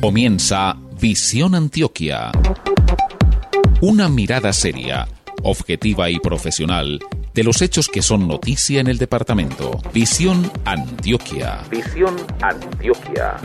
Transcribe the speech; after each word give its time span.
Comienza 0.00 0.76
Visión 1.00 1.56
Antioquia. 1.56 2.30
Una 3.80 4.08
mirada 4.08 4.52
seria, 4.52 5.08
objetiva 5.42 6.08
y 6.08 6.20
profesional 6.20 7.00
de 7.34 7.42
los 7.42 7.62
hechos 7.62 7.88
que 7.88 8.00
son 8.00 8.28
noticia 8.28 8.78
en 8.80 8.86
el 8.86 8.98
departamento. 8.98 9.80
Visión 9.92 10.52
Antioquia. 10.64 11.64
Visión 11.68 12.14
Antioquia. 12.40 13.38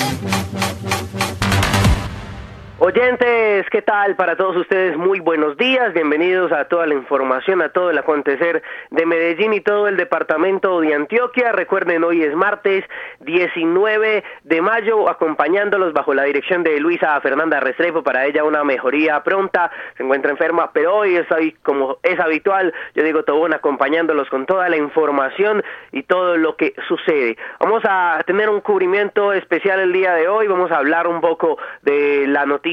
Oyentes, 2.86 3.66
¿qué 3.70 3.82
tal 3.82 4.18
para 4.18 4.36
todos 4.36 4.58
ustedes? 4.58 4.98
Muy 4.98 5.22
buenos 5.22 5.56
días, 5.56 5.94
bienvenidos 5.94 6.52
a 6.52 6.66
toda 6.66 6.86
la 6.86 6.96
información, 6.96 7.62
a 7.62 7.70
todo 7.70 7.90
el 7.90 7.98
acontecer 7.98 8.62
de 8.92 9.06
Medellín 9.06 9.54
y 9.54 9.62
todo 9.62 9.88
el 9.88 9.96
departamento 9.96 10.82
de 10.82 10.94
Antioquia. 10.94 11.54
Recuerden, 11.54 12.04
hoy 12.04 12.24
es 12.24 12.36
martes 12.36 12.84
19 13.22 14.26
de 14.44 14.62
mayo, 14.62 15.10
acompañándolos 15.10 15.94
bajo 15.94 16.14
la 16.14 16.24
dirección 16.24 16.62
de 16.64 16.78
Luisa 16.82 17.22
Fernanda 17.22 17.62
Restrepo, 17.62 18.04
para 18.04 18.26
ella 18.26 18.44
una 18.44 18.66
mejoría 18.66 19.24
pronta, 19.24 19.72
se 19.96 20.04
encuentra 20.04 20.32
enferma, 20.32 20.72
pero 20.74 20.94
hoy 20.94 21.16
estoy, 21.16 21.54
como 21.64 22.00
es 22.04 22.20
habitual, 22.20 22.74
yo 22.96 23.04
digo 23.06 23.24
Tobón, 23.24 23.54
acompañándolos 23.54 24.28
con 24.28 24.46
toda 24.46 24.68
la 24.68 24.76
información 24.76 25.64
y 25.94 26.04
todo 26.04 26.36
lo 26.36 26.58
que 26.58 26.74
sucede. 26.90 27.38
Vamos 27.62 27.82
a 27.86 28.22
tener 28.28 28.50
un 28.50 28.60
cubrimiento 28.60 29.32
especial 29.32 29.80
el 29.80 29.94
día 29.94 30.16
de 30.16 30.28
hoy, 30.28 30.48
vamos 30.48 30.70
a 30.70 30.80
hablar 30.80 31.08
un 31.08 31.22
poco 31.22 31.58
de 31.82 32.28
la 32.28 32.46
noticia 32.46 32.73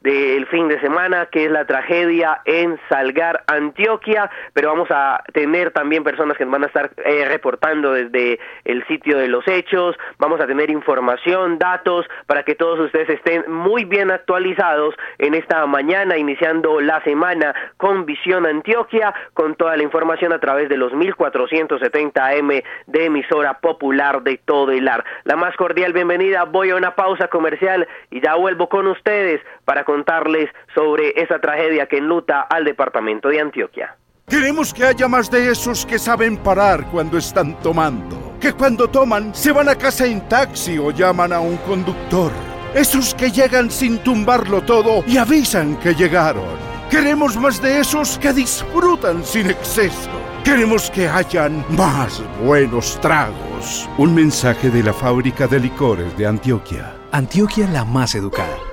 del 0.00 0.46
fin 0.46 0.68
de 0.68 0.78
semana, 0.80 1.26
que 1.26 1.46
es 1.46 1.50
la 1.50 1.64
tragedia 1.64 2.42
en 2.44 2.78
Salgar, 2.88 3.44
Antioquia, 3.46 4.30
pero 4.52 4.68
vamos 4.68 4.88
a 4.90 5.22
tener 5.32 5.70
también 5.70 6.04
personas 6.04 6.36
que 6.36 6.44
van 6.44 6.64
a 6.64 6.66
estar 6.66 6.90
eh, 7.04 7.24
reportando 7.26 7.92
desde 7.92 8.38
el 8.64 8.86
sitio 8.88 9.16
de 9.16 9.28
los 9.28 9.46
hechos, 9.48 9.96
vamos 10.18 10.40
a 10.40 10.46
tener 10.46 10.70
información, 10.70 11.58
datos, 11.58 12.06
para 12.26 12.42
que 12.42 12.54
todos 12.54 12.78
ustedes 12.80 13.08
estén 13.08 13.44
muy 13.50 13.84
bien 13.84 14.10
actualizados 14.10 14.94
en 15.18 15.34
esta 15.34 15.64
mañana, 15.66 16.18
iniciando 16.18 16.80
la 16.80 17.02
semana 17.04 17.54
con 17.78 18.04
Visión 18.04 18.46
Antioquia, 18.46 19.14
con 19.32 19.54
toda 19.54 19.76
la 19.76 19.82
información 19.82 20.32
a 20.32 20.40
través 20.40 20.68
de 20.68 20.76
los 20.76 20.92
1470 20.92 22.26
AM 22.26 22.48
de 22.86 23.04
emisora 23.04 23.60
popular 23.60 24.22
de 24.22 24.38
todo 24.44 24.72
el 24.72 24.88
ar. 24.88 25.04
La 25.24 25.36
más 25.36 25.56
cordial 25.56 25.92
bienvenida, 25.94 26.44
voy 26.44 26.70
a 26.70 26.76
una 26.76 26.94
pausa 26.94 27.28
comercial 27.28 27.88
y 28.10 28.20
ya 28.20 28.34
vuelvo 28.34 28.68
con 28.68 28.86
ustedes 28.88 29.21
para 29.64 29.84
contarles 29.84 30.50
sobre 30.74 31.12
esa 31.16 31.40
tragedia 31.40 31.86
que 31.86 31.98
enluta 31.98 32.42
al 32.42 32.64
departamento 32.64 33.28
de 33.28 33.40
Antioquia. 33.40 33.96
Queremos 34.28 34.72
que 34.72 34.84
haya 34.84 35.08
más 35.08 35.30
de 35.30 35.50
esos 35.50 35.84
que 35.84 35.98
saben 35.98 36.36
parar 36.36 36.86
cuando 36.90 37.18
están 37.18 37.58
tomando, 37.60 38.38
que 38.40 38.52
cuando 38.52 38.88
toman 38.88 39.34
se 39.34 39.52
van 39.52 39.68
a 39.68 39.74
casa 39.74 40.06
en 40.06 40.26
taxi 40.28 40.78
o 40.78 40.90
llaman 40.90 41.32
a 41.32 41.40
un 41.40 41.56
conductor. 41.58 42.32
Esos 42.74 43.14
que 43.14 43.30
llegan 43.30 43.70
sin 43.70 43.98
tumbarlo 43.98 44.62
todo 44.62 45.04
y 45.06 45.18
avisan 45.18 45.76
que 45.76 45.94
llegaron. 45.94 46.56
Queremos 46.90 47.36
más 47.36 47.60
de 47.60 47.80
esos 47.80 48.18
que 48.18 48.32
disfrutan 48.32 49.24
sin 49.24 49.50
exceso. 49.50 50.10
Queremos 50.44 50.90
que 50.90 51.08
hayan 51.08 51.64
más 51.76 52.22
buenos 52.42 53.00
tragos. 53.00 53.88
Un 53.98 54.14
mensaje 54.14 54.70
de 54.70 54.82
la 54.82 54.92
fábrica 54.92 55.46
de 55.46 55.60
licores 55.60 56.16
de 56.16 56.26
Antioquia. 56.26 56.94
Antioquia 57.12 57.68
la 57.68 57.84
más 57.84 58.14
educada. 58.14 58.71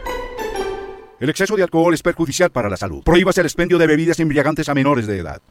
El 1.19 1.29
exceso 1.29 1.55
de 1.57 1.63
alcohol 1.63 1.93
es 1.93 2.01
perjudicial 2.01 2.49
para 2.49 2.69
la 2.69 2.77
salud. 2.77 3.03
Prohíbase 3.03 3.41
el 3.41 3.47
expendio 3.47 3.77
de 3.77 3.87
bebidas 3.87 4.19
embriagantes 4.19 4.69
a 4.69 4.73
menores 4.73 5.05
de 5.05 5.17
edad. 5.17 5.41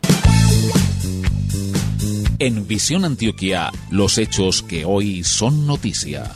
En 2.38 2.66
Visión 2.66 3.04
Antioquia, 3.04 3.70
los 3.90 4.16
hechos 4.16 4.62
que 4.62 4.84
hoy 4.84 5.24
son 5.24 5.66
noticia. 5.66 6.32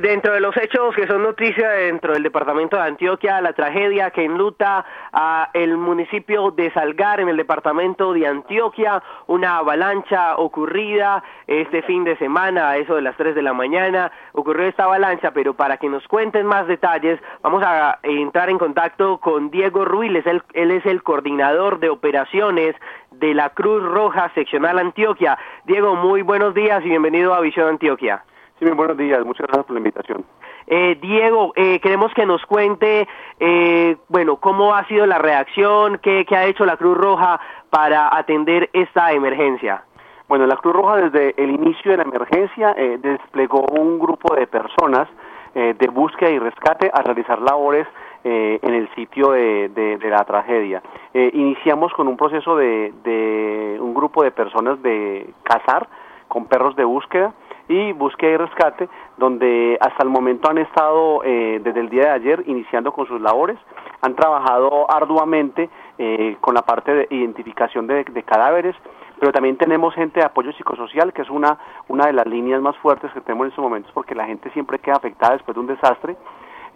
Dentro 0.00 0.34
de 0.34 0.40
los 0.40 0.54
hechos 0.58 0.94
que 0.94 1.06
son 1.06 1.22
noticia 1.22 1.70
dentro 1.70 2.12
del 2.12 2.22
departamento 2.22 2.76
de 2.76 2.82
Antioquia, 2.82 3.40
la 3.40 3.54
tragedia 3.54 4.10
que 4.10 4.24
enluta 4.24 4.84
a 5.10 5.48
el 5.54 5.78
municipio 5.78 6.50
de 6.50 6.70
Salgar 6.72 7.20
en 7.20 7.30
el 7.30 7.36
departamento 7.38 8.12
de 8.12 8.26
Antioquia, 8.26 9.02
una 9.26 9.56
avalancha 9.56 10.36
ocurrida 10.36 11.24
este 11.46 11.80
fin 11.80 12.04
de 12.04 12.14
semana 12.18 12.68
a 12.68 12.76
eso 12.76 12.96
de 12.96 13.00
las 13.00 13.16
3 13.16 13.34
de 13.34 13.40
la 13.40 13.54
mañana, 13.54 14.12
ocurrió 14.32 14.66
esta 14.66 14.84
avalancha, 14.84 15.30
pero 15.30 15.54
para 15.54 15.78
que 15.78 15.88
nos 15.88 16.06
cuenten 16.08 16.44
más 16.44 16.66
detalles, 16.66 17.18
vamos 17.42 17.62
a 17.64 17.98
entrar 18.02 18.50
en 18.50 18.58
contacto 18.58 19.16
con 19.18 19.50
Diego 19.50 19.86
Ruiz, 19.86 20.26
él, 20.26 20.42
él 20.52 20.72
es 20.72 20.84
el 20.84 21.02
coordinador 21.02 21.78
de 21.78 21.88
operaciones 21.88 22.76
de 23.12 23.32
la 23.32 23.48
Cruz 23.48 23.82
Roja 23.82 24.30
Seccional 24.34 24.78
Antioquia. 24.78 25.38
Diego, 25.64 25.96
muy 25.96 26.20
buenos 26.20 26.52
días 26.54 26.84
y 26.84 26.90
bienvenido 26.90 27.32
a 27.32 27.40
Visión 27.40 27.68
Antioquia. 27.68 28.22
Sí, 28.58 28.64
muy 28.64 28.74
buenos 28.74 28.96
días, 28.96 29.22
muchas 29.26 29.46
gracias 29.46 29.66
por 29.66 29.74
la 29.74 29.80
invitación. 29.80 30.24
Eh, 30.66 30.96
Diego, 31.00 31.52
eh, 31.56 31.78
queremos 31.80 32.12
que 32.14 32.24
nos 32.24 32.44
cuente, 32.46 33.06
eh, 33.38 33.96
bueno, 34.08 34.36
cómo 34.36 34.74
ha 34.74 34.86
sido 34.88 35.04
la 35.04 35.18
reacción, 35.18 35.98
qué, 35.98 36.24
qué, 36.26 36.36
ha 36.36 36.46
hecho 36.46 36.64
la 36.64 36.78
Cruz 36.78 36.96
Roja 36.96 37.38
para 37.68 38.16
atender 38.16 38.70
esta 38.72 39.12
emergencia. 39.12 39.84
Bueno, 40.26 40.46
la 40.46 40.56
Cruz 40.56 40.74
Roja 40.74 40.96
desde 40.96 41.34
el 41.36 41.50
inicio 41.50 41.90
de 41.90 41.98
la 41.98 42.02
emergencia 42.04 42.74
eh, 42.76 42.98
desplegó 43.00 43.60
un 43.60 43.98
grupo 43.98 44.34
de 44.34 44.46
personas 44.46 45.06
eh, 45.54 45.74
de 45.78 45.88
búsqueda 45.88 46.30
y 46.30 46.38
rescate 46.38 46.90
a 46.92 47.02
realizar 47.02 47.40
labores 47.40 47.86
eh, 48.24 48.58
en 48.62 48.74
el 48.74 48.88
sitio 48.94 49.32
de, 49.32 49.68
de, 49.68 49.98
de 49.98 50.10
la 50.10 50.24
tragedia. 50.24 50.82
iniciamos 51.14 51.92
con 51.92 52.08
un 52.08 52.16
proceso 52.16 52.56
de, 52.56 52.92
de 53.04 53.76
un 53.80 53.94
grupo 53.94 54.24
de 54.24 54.32
personas 54.32 54.82
de 54.82 55.32
cazar 55.44 55.86
con 56.26 56.46
perros 56.46 56.74
de 56.74 56.84
búsqueda 56.84 57.32
y 57.68 57.92
búsqueda 57.92 58.30
y 58.32 58.36
rescate, 58.36 58.88
donde 59.16 59.78
hasta 59.80 60.02
el 60.02 60.10
momento 60.10 60.48
han 60.48 60.58
estado 60.58 61.22
eh, 61.24 61.60
desde 61.62 61.80
el 61.80 61.88
día 61.88 62.04
de 62.04 62.10
ayer 62.10 62.42
iniciando 62.46 62.92
con 62.92 63.06
sus 63.06 63.20
labores, 63.20 63.58
han 64.00 64.14
trabajado 64.14 64.90
arduamente 64.90 65.68
eh, 65.98 66.36
con 66.40 66.54
la 66.54 66.62
parte 66.62 66.92
de 66.92 67.06
identificación 67.10 67.86
de, 67.86 68.04
de, 68.04 68.22
cadáveres, 68.22 68.76
pero 69.18 69.32
también 69.32 69.56
tenemos 69.56 69.94
gente 69.94 70.20
de 70.20 70.26
apoyo 70.26 70.52
psicosocial, 70.52 71.12
que 71.12 71.22
es 71.22 71.30
una, 71.30 71.58
una 71.88 72.06
de 72.06 72.12
las 72.12 72.26
líneas 72.26 72.60
más 72.60 72.76
fuertes 72.78 73.10
que 73.12 73.20
tenemos 73.20 73.46
en 73.46 73.50
estos 73.50 73.62
momentos, 73.62 73.90
porque 73.92 74.14
la 74.14 74.26
gente 74.26 74.50
siempre 74.50 74.78
queda 74.78 74.96
afectada 74.96 75.32
después 75.32 75.54
de 75.54 75.60
un 75.60 75.66
desastre, 75.66 76.16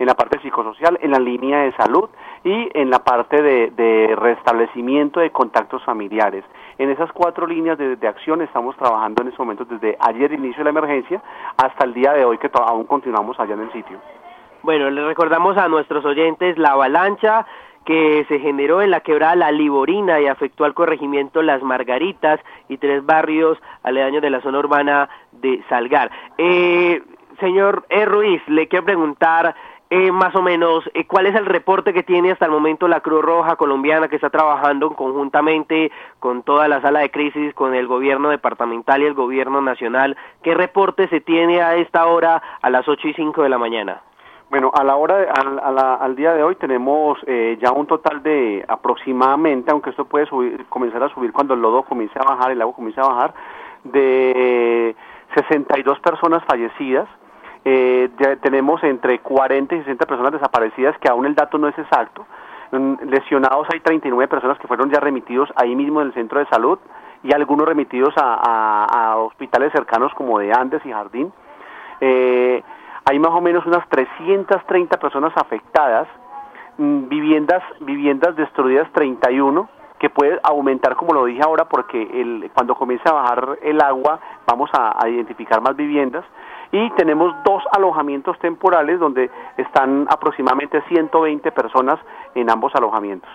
en 0.01 0.07
la 0.07 0.15
parte 0.15 0.41
psicosocial, 0.41 0.99
en 1.03 1.11
la 1.11 1.19
línea 1.19 1.61
de 1.61 1.73
salud 1.73 2.09
y 2.43 2.71
en 2.73 2.89
la 2.91 3.01
parte 3.01 3.43
de, 3.43 4.17
restablecimiento 4.17 5.21
de 5.21 5.31
contactos 5.31 5.85
familiares. 5.85 6.43
En 6.79 6.91
esas 6.91 7.13
cuatro 7.13 7.47
líneas 7.47 7.77
de, 7.77 7.97
de, 7.97 8.09
acción 8.09 8.41
estamos 8.41 8.75
trabajando 8.77 9.21
en 9.21 9.29
estos 9.29 9.41
momentos 9.41 9.69
desde 9.69 9.99
ayer 10.01 10.33
inicio 10.33 10.59
de 10.59 10.65
la 10.65 10.71
emergencia 10.71 11.23
hasta 11.59 11.85
el 11.85 11.93
día 11.93 12.15
de 12.15 12.25
hoy 12.25 12.39
que 12.39 12.51
aún 12.55 12.87
continuamos 12.87 13.39
allá 13.39 13.53
en 13.53 13.61
el 13.61 13.73
sitio. 13.73 13.99
Bueno, 14.63 14.89
le 14.91 15.07
recordamos 15.07 15.59
a 15.59 15.69
nuestros 15.69 16.03
oyentes 16.07 16.57
la 16.57 16.71
avalancha 16.71 17.47
que 17.85 18.25
se 18.29 18.39
generó 18.39 18.81
en 18.81 18.91
la 18.91 19.01
quebrada 19.01 19.37
La 19.37 19.53
Liborina 19.53 20.19
y 20.21 20.27
afectó 20.27 20.65
al 20.65 20.75
corregimiento 20.75 21.43
Las 21.43 21.63
Margaritas 21.63 22.41
y 22.69 22.79
tres 22.79 23.05
barrios 23.05 23.59
aledaños 23.83 24.23
de 24.23 24.31
la 24.31 24.41
zona 24.41 24.61
urbana 24.61 25.11
de 25.33 25.63
Salgar. 25.69 26.11
Eh, 26.39 27.03
señor 27.41 27.85
E. 27.89 28.05
Ruiz, 28.05 28.43
le 28.49 28.69
quiero 28.69 28.85
preguntar 28.85 29.55
eh, 29.91 30.13
más 30.13 30.35
o 30.37 30.43
menos 30.43 30.89
eh, 30.95 31.05
cuál 31.07 31.27
es 31.27 31.35
el 31.35 31.47
reporte 31.47 31.93
que 31.93 32.05
tiene 32.05 32.31
hasta 32.31 32.45
el 32.45 32.53
momento 32.53 32.87
la 32.87 33.01
Cruz 33.01 33.23
Roja 33.23 33.57
colombiana 33.57 34.07
que 34.07 34.15
está 34.15 34.31
trabajando 34.31 34.91
conjuntamente 34.95 35.91
con 36.21 36.45
toda 36.45 36.69
la 36.69 36.81
sala 36.81 37.01
de 37.01 37.11
crisis, 37.11 37.53
con 37.55 37.75
el 37.75 37.89
gobierno 37.89 38.29
departamental 38.29 39.03
y 39.03 39.07
el 39.07 39.15
gobierno 39.15 39.61
nacional. 39.61 40.17
¿Qué 40.43 40.55
reporte 40.55 41.09
se 41.09 41.21
tiene 41.21 41.61
a 41.61 41.75
esta 41.75 42.07
hora 42.07 42.41
a 42.63 42.71
las 42.71 42.87
8 42.87 43.09
y 43.09 43.15
5 43.15 43.43
de 43.43 43.49
la 43.49 43.59
mañana? 43.59 44.01
Bueno, 44.49 44.71
a 44.75 44.85
la 44.85 44.95
hora, 44.95 45.17
de, 45.17 45.29
a, 45.29 45.69
a 45.69 45.73
la, 45.73 45.95
al 45.95 46.15
día 46.15 46.35
de 46.35 46.45
hoy 46.45 46.55
tenemos 46.55 47.19
eh, 47.27 47.59
ya 47.61 47.73
un 47.73 47.87
total 47.87 48.23
de 48.23 48.65
aproximadamente, 48.69 49.73
aunque 49.73 49.91
esto 49.91 50.05
puede 50.05 50.27
subir, 50.27 50.67
comenzar 50.69 51.03
a 51.03 51.09
subir 51.09 51.33
cuando 51.33 51.55
el 51.55 51.63
lodo 51.63 51.83
comience 51.83 52.19
a 52.19 52.23
bajar, 52.23 52.53
el 52.53 52.63
agua 52.63 52.75
comience 52.75 53.01
a 53.01 53.09
bajar, 53.09 53.35
de 53.85 54.95
62 55.35 55.99
personas 56.01 56.45
fallecidas, 56.45 57.09
eh, 57.65 58.09
ya 58.19 58.37
tenemos 58.37 58.83
entre 58.85 59.19
40 59.19 59.75
y 59.75 59.79
60 59.81 60.07
personas 60.07 60.33
desaparecidas, 60.33 60.97
que 60.99 61.09
aún 61.09 61.27
el 61.27 61.35
dato 61.35 61.59
no 61.59 61.69
es 61.69 61.79
exacto. 61.79 62.27
Lesionados 62.73 63.67
hay 63.73 63.81
39 63.81 64.29
personas 64.29 64.59
que 64.59 64.69
fueron 64.69 64.91
ya 64.91 65.01
remitidos 65.01 65.51
ahí 65.57 65.75
mismo 65.75 66.01
en 66.01 66.09
el 66.09 66.15
centro 66.15 66.39
de 66.39 66.47
salud 66.47 66.79
y 67.23 67.35
algunos 67.35 67.67
remitidos 67.67 68.15
a, 68.17 69.17
hospitales 69.19 69.73
cercanos 69.73 70.15
como 70.15 70.39
de 70.39 70.53
Andes 70.53 70.81
y 70.87 70.93
Jardín. 70.93 71.33
Eh, 72.01 72.63
hay 73.05 73.19
más 73.19 73.33
o 73.33 73.41
menos 73.41 73.67
unas 73.67 73.87
330 73.89 74.99
personas 74.99 75.33
afectadas, 75.37 76.07
viviendas, 76.79 77.63
viviendas 77.81 78.37
destruidas 78.37 78.91
31, 78.93 79.69
que 79.99 80.09
puede 80.09 80.39
aumentar 80.45 80.95
como 80.97 81.13
lo 81.13 81.27
dije 81.27 81.43
ahora 81.45 81.67
porque 81.67 82.01
el, 82.01 82.51
cuando 82.55 82.75
comience 82.75 83.07
a 83.07 83.13
bajar 83.13 83.59
el 83.63 83.83
agua 83.83 84.19
vamos 84.47 84.71
a 84.73 85.07
identificar 85.09 85.61
más 85.61 85.77
viviendas 85.77 86.25
y 86.73 86.91
tenemos 86.91 87.35
dos 87.45 87.63
alojamientos 87.73 88.39
temporales 88.39 88.99
donde 89.01 89.31
están 89.57 90.07
aproximadamente 90.09 90.83
120 90.89 91.51
personas 91.53 91.99
en 92.35 92.51
ambos 92.51 92.75
alojamientos. 92.75 93.31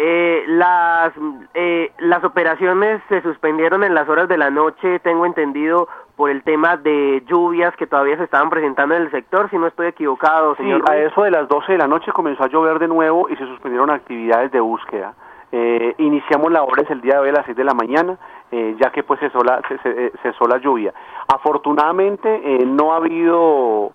Eh, 0.00 0.44
las, 0.46 1.12
eh, 1.54 1.90
las 1.98 2.22
operaciones 2.22 3.02
se 3.08 3.20
suspendieron 3.20 3.82
en 3.82 3.94
las 3.94 4.08
horas 4.08 4.28
de 4.28 4.38
la 4.38 4.48
noche, 4.48 5.00
tengo 5.00 5.26
entendido, 5.26 5.88
por 6.14 6.30
el 6.30 6.42
tema 6.42 6.76
de 6.76 7.22
lluvias 7.26 7.74
que 7.76 7.86
todavía 7.86 8.16
se 8.16 8.24
estaban 8.24 8.50
presentando 8.50 8.94
en 8.94 9.02
el 9.02 9.10
sector, 9.10 9.50
si 9.50 9.56
no 9.56 9.66
estoy 9.66 9.88
equivocado, 9.88 10.54
señor. 10.56 10.82
Sí, 10.86 10.92
a 10.92 10.98
eso 10.98 11.22
de 11.22 11.30
las 11.32 11.48
12 11.48 11.72
de 11.72 11.78
la 11.78 11.88
noche 11.88 12.12
comenzó 12.12 12.44
a 12.44 12.48
llover 12.48 12.78
de 12.78 12.88
nuevo 12.88 13.28
y 13.28 13.36
se 13.36 13.46
suspendieron 13.46 13.90
actividades 13.90 14.52
de 14.52 14.60
búsqueda. 14.60 15.14
Eh, 15.50 15.94
iniciamos 15.98 16.52
labores 16.52 16.90
el 16.90 17.00
día 17.00 17.14
de 17.14 17.20
hoy 17.20 17.28
a 17.30 17.32
las 17.32 17.46
6 17.46 17.56
de 17.56 17.64
la 17.64 17.72
mañana, 17.72 18.18
eh, 18.50 18.76
ya 18.78 18.90
que 18.90 19.02
pues 19.02 19.18
cesó 19.20 19.42
la, 19.42 19.62
eh, 19.84 20.12
cesó 20.22 20.46
la 20.46 20.58
lluvia. 20.58 20.92
Afortunadamente 21.26 22.28
eh, 22.44 22.66
no 22.66 22.92
ha 22.92 22.96
habido 22.96 23.92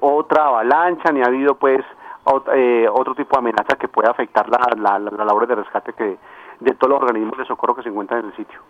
otra 0.00 0.46
avalancha, 0.46 1.12
ni 1.12 1.20
ha 1.20 1.26
habido 1.26 1.56
pues 1.56 1.84
otro 2.24 3.14
tipo 3.14 3.36
de 3.36 3.38
amenaza 3.38 3.76
que 3.78 3.86
pueda 3.86 4.10
afectar 4.10 4.48
la, 4.48 4.58
la, 4.76 4.98
la, 4.98 5.24
labor 5.26 5.46
de 5.46 5.56
rescate 5.56 5.92
que 5.92 6.16
de 6.60 6.74
todos 6.74 6.94
los 6.94 7.02
organismos 7.02 7.36
de 7.36 7.44
socorro 7.44 7.74
que 7.74 7.82
se 7.82 7.90
encuentran 7.90 8.20
en 8.20 8.26
el 8.26 8.36
sitio. 8.36 8.60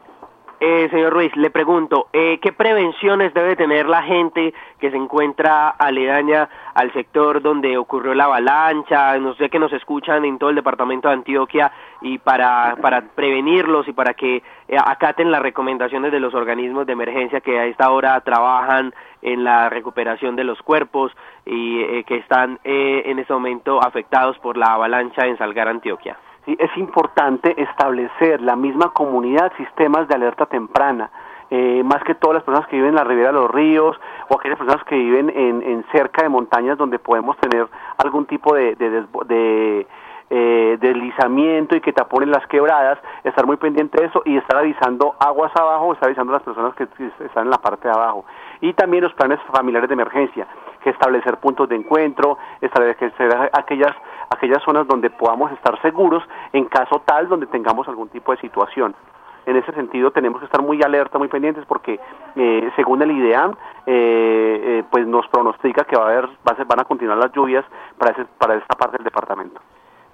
Eh, 0.61 0.89
señor 0.91 1.13
Ruiz, 1.13 1.35
le 1.37 1.51
pregunto, 1.51 2.09
eh, 2.13 2.41
¿qué 2.43 2.53
prevenciones 2.53 3.33
debe 3.33 3.55
tener 3.55 3.87
la 3.87 4.03
gente 4.03 4.53
que 4.81 4.91
se 4.91 4.97
encuentra 4.97 5.69
aledaña 5.69 6.49
al 6.75 6.93
sector 6.93 7.41
donde 7.41 7.79
ocurrió 7.79 8.13
la 8.13 8.25
avalancha? 8.25 9.17
No 9.19 9.35
sé 9.35 9.51
que 9.51 9.61
nos 9.61 9.73
escuchan 9.73 10.25
en 10.25 10.37
todo 10.37 10.51
el 10.51 10.57
departamento 10.57 11.07
de 11.07 11.15
Antioquia 11.15 11.71
y 12.01 12.19
para, 12.19 12.77
para 12.81 13.03
prevenirlos 13.03 13.89
y 13.89 13.93
para 13.93 14.15
que 14.15 14.43
eh, 14.69 14.77
acaten 14.77 15.31
las 15.31 15.43
recomendaciones 15.43 16.13
de 16.13 16.21
los 16.21 16.35
organismos 16.35 16.87
de 16.87 16.93
emergencia 16.93 17.41
que 17.41 17.59
a 17.59 17.67
esta 17.67 17.91
hora 17.91 18.21
trabajan 18.21 18.95
en 19.23 19.45
la 19.45 19.69
recuperación 19.69 20.37
de 20.37 20.45
los 20.45 20.61
cuerpos 20.63 21.13
y 21.45 21.81
eh, 21.81 22.05
que 22.05 22.17
están 22.17 22.61
eh, 22.65 23.03
en 23.07 23.19
este 23.19 23.33
momento 23.33 23.83
afectados 23.83 24.39
por 24.39 24.57
la 24.57 24.75
avalancha 24.75 25.27
en 25.27 25.37
Salgar, 25.39 25.69
Antioquia 25.69 26.17
es 26.57 26.75
importante 26.77 27.61
establecer 27.61 28.41
la 28.41 28.57
misma 28.57 28.91
comunidad 28.93 29.53
sistemas 29.57 30.09
de 30.09 30.15
alerta 30.15 30.47
temprana. 30.47 31.11
Eh, 31.51 31.83
más 31.83 32.03
que 32.05 32.15
todas 32.15 32.37
las 32.37 32.45
personas 32.45 32.69
que 32.69 32.77
viven 32.77 32.91
en 32.91 32.97
la 32.97 33.05
ribera 33.05 33.29
de 33.29 33.35
los 33.35 33.51
ríos 33.51 33.99
o 34.29 34.37
aquellas 34.37 34.59
personas 34.59 34.85
que 34.85 34.97
viven 34.97 35.31
en, 35.35 35.83
cerca 35.93 36.23
de 36.23 36.29
montañas 36.29 36.77
donde 36.77 36.99
podemos 36.99 37.39
tener 37.39 37.67
algún 37.97 38.27
tipo 38.27 38.55
de, 38.55 38.75
de, 38.77 39.87
eh, 40.31 40.77
deslizamiento 40.81 41.77
y 41.77 41.81
que 41.81 41.93
taponen 41.93 42.31
las 42.31 42.47
quebradas, 42.47 42.99
estar 43.25 43.47
muy 43.47 43.57
pendiente 43.57 44.01
de 44.01 44.07
eso 44.09 44.23
y 44.25 44.37
estar 44.37 44.59
avisando 44.59 45.15
aguas 45.19 45.53
abajo, 45.57 45.93
estar 45.93 46.09
avisando 46.09 46.33
a 46.33 46.37
las 46.37 46.43
personas 46.43 46.75
que 46.75 46.87
están 47.25 47.45
en 47.45 47.51
la 47.51 47.59
parte 47.59 47.89
de 47.89 47.95
abajo. 47.95 48.25
Y 48.61 48.73
también 48.75 49.05
los 49.05 49.15
planes 49.15 49.41
familiares 49.53 49.89
de 49.89 49.95
emergencia, 49.95 50.47
que 50.83 50.91
establecer 50.91 51.39
puntos 51.39 51.69
de 51.69 51.77
encuentro, 51.77 52.39
establecer 52.61 53.13
aquellas 53.53 53.95
aquellas 54.31 54.63
zonas 54.63 54.87
donde 54.87 55.11
podamos 55.11 55.51
estar 55.53 55.81
seguros 55.81 56.23
en 56.53 56.67
caso 56.67 57.03
tal 57.05 57.29
donde 57.29 57.47
tengamos 57.47 57.89
algún 57.89 58.09
tipo 58.09 58.33
de 58.33 58.41
situación. 58.41 58.95
En 59.47 59.57
ese 59.57 59.73
sentido 59.73 60.11
tenemos 60.11 60.41
que 60.41 60.45
estar 60.45 60.61
muy 60.61 60.83
alerta, 60.83 61.19
muy 61.19 61.29
pendientes 61.29 61.65
porque 61.67 61.99
eh, 62.37 62.71
según 62.77 63.01
el 63.01 63.11
IDEAM 63.11 63.53
eh, 63.53 63.57
eh, 63.87 64.85
pues 64.91 65.07
nos 65.07 65.27
pronostica 65.29 65.85
que 65.85 65.97
va 65.97 66.05
a 66.05 66.09
haber 66.09 66.27
va 66.47 66.53
a 66.59 66.65
van 66.65 66.81
a 66.81 66.85
continuar 66.85 67.17
las 67.17 67.33
lluvias 67.33 67.65
para 67.97 68.13
ese, 68.13 68.27
para 68.39 68.57
esta 68.57 68.77
parte 68.77 68.99
del 68.99 69.05
departamento. 69.05 69.59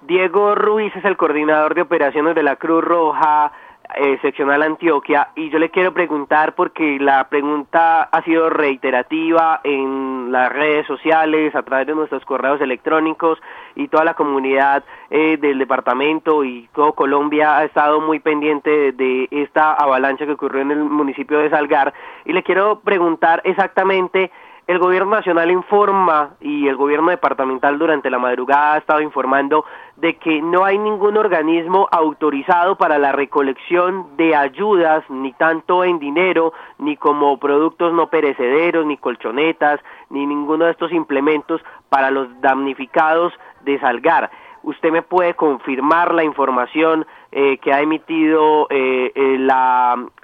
Diego 0.07 0.55
Ruiz 0.55 0.95
es 0.97 1.05
el 1.07 1.17
coordinador 1.17 1.75
de 1.75 1.81
operaciones 1.81 2.35
de 2.35 2.43
la 2.43 2.57
Cruz 2.57 2.85
Roja 2.85 3.53
eh, 3.97 4.19
seccional 4.21 4.63
Antioquia 4.63 5.29
y 5.35 5.49
yo 5.49 5.59
le 5.59 5.71
quiero 5.71 5.95
preguntar 5.95 6.55
porque 6.55 6.99
la 6.99 7.29
pregunta 7.29 8.03
ha 8.03 8.23
sido 8.23 8.51
reiterativa 8.51 9.61
en 9.65 10.31
las 10.31 10.53
redes 10.53 10.87
sociales, 10.87 11.55
a 11.55 11.63
través 11.63 11.87
de 11.87 11.95
nuestros 11.95 12.23
correos 12.27 12.61
electrónicos 12.61 13.39
y 13.77 13.89
toda 13.89 14.05
la 14.05 14.13
comunidad 14.15 14.85
eh, 15.09 15.39
del 15.39 15.59
departamento 15.59 16.45
y 16.45 16.69
todo 16.75 16.93
Colombia 16.93 17.57
ha 17.57 17.65
estado 17.65 18.01
muy 18.03 18.21
pendiente 18.21 18.93
de 18.93 19.29
esta 19.31 19.73
avalancha 19.73 20.27
que 20.27 20.33
ocurrió 20.33 20.61
en 20.61 20.73
el 20.73 20.85
municipio 20.85 21.39
de 21.39 21.49
Salgar. 21.49 21.95
Y 22.27 22.33
le 22.35 22.43
quiero 22.43 22.81
preguntar 22.81 23.41
exactamente 23.45 24.31
el 24.67 24.79
gobierno 24.79 25.11
nacional 25.11 25.51
informa 25.51 26.37
y 26.41 26.69
el 26.69 26.77
gobierno 26.77 27.11
departamental 27.11 27.79
durante 27.79 28.09
la 28.09 28.19
madrugada 28.19 28.75
ha 28.75 28.79
estado 28.79 29.01
informando 29.03 29.65
de 29.97 30.17
que 30.17 30.41
no 30.41 30.65
hay 30.65 30.79
ningún 30.79 31.19
organismo 31.19 31.87
autorizado 31.93 32.77
para 32.77 32.99
la 32.99 33.13
recolección 33.13 34.17
de 34.17 34.35
ayudas, 34.35 35.05
ni 35.11 35.33
tanto 35.35 35.85
en 35.85 35.99
dinero, 35.99 36.55
ni 36.79 36.97
como 36.97 37.39
productos 37.39 37.93
no 37.93 38.09
perecederos, 38.09 38.87
ni 38.87 38.97
colchonetas, 38.97 39.81
ni 40.09 40.27
ninguno 40.27 40.65
de 40.65 40.71
estos 40.71 40.93
implementos 40.93 41.61
para 41.91 42.11
los 42.11 42.29
damnificados 42.41 43.35
de 43.65 43.79
Salgar. 43.81 44.31
¿Usted 44.65 44.91
me 44.91 45.03
puede 45.03 45.35
confirmar 45.35 46.15
la 46.15 46.25
información 46.25 47.07
eh, 47.37 47.59
que 47.59 47.73
ha 47.73 47.81
emitido 47.81 48.67
eh, 48.71 49.13
eh, 49.15 49.49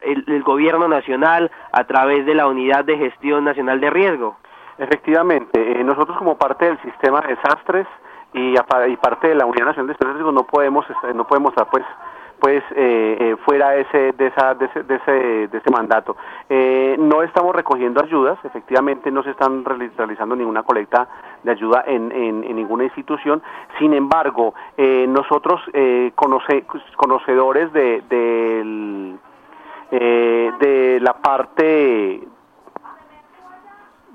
el, 0.03 0.43
gobierno 0.45 0.89
nacional 0.89 1.51
a 1.73 1.85
través 1.85 2.25
de 2.25 2.35
la 2.35 2.47
Unidad 2.47 2.85
de 2.85 2.97
Gestión 2.97 3.45
Nacional 3.45 3.81
de 3.81 3.91
Riesgo. 3.91 4.37
Efectivamente, 4.79 5.85
nosotros 5.85 6.17
como 6.17 6.39
parte 6.39 6.67
del 6.67 6.81
sistema 6.83 7.21
de 7.21 7.35
desastres 7.35 7.87
y, 8.33 8.55
y, 8.55 8.97
parte 8.97 9.29
de 9.29 9.35
la 9.35 9.45
Unidad 9.45 9.67
Nacional 9.67 9.95
de 9.99 10.07
Riesgo 10.07 10.33
no 10.33 10.45
podemos 10.45 10.87
no 11.15 11.27
podemos 11.27 11.51
estar 11.51 11.69
pues 11.69 11.85
pues 12.41 12.63
eh, 12.75 13.17
eh, 13.21 13.37
fuera 13.45 13.77
ese, 13.77 14.13
de, 14.13 14.27
esa, 14.29 14.55
de, 14.55 14.65
ese, 14.67 14.83
de, 14.83 14.95
ese, 14.97 15.13
de 15.49 15.59
ese 15.59 15.71
mandato. 15.71 16.17
Eh, 16.49 16.97
no 16.99 17.23
estamos 17.23 17.55
recogiendo 17.55 18.03
ayudas, 18.03 18.39
efectivamente 18.45 19.11
no 19.11 19.23
se 19.23 19.31
están 19.31 19.65
realizando 19.65 20.35
ninguna 20.35 20.63
colecta 20.63 21.09
de 21.43 21.51
ayuda 21.51 21.85
en, 21.87 22.11
en, 22.13 22.41
ninguna 22.57 22.85
institución, 22.85 23.43
sin 23.79 23.93
embargo, 23.93 24.55
eh, 24.77 25.07
nosotros 25.09 25.61
conoce, 26.15 26.65
conocedores 26.97 27.73
de, 27.73 28.03
de, 28.09 29.17
de 30.59 31.01
la 31.01 31.15
parte 31.15 32.21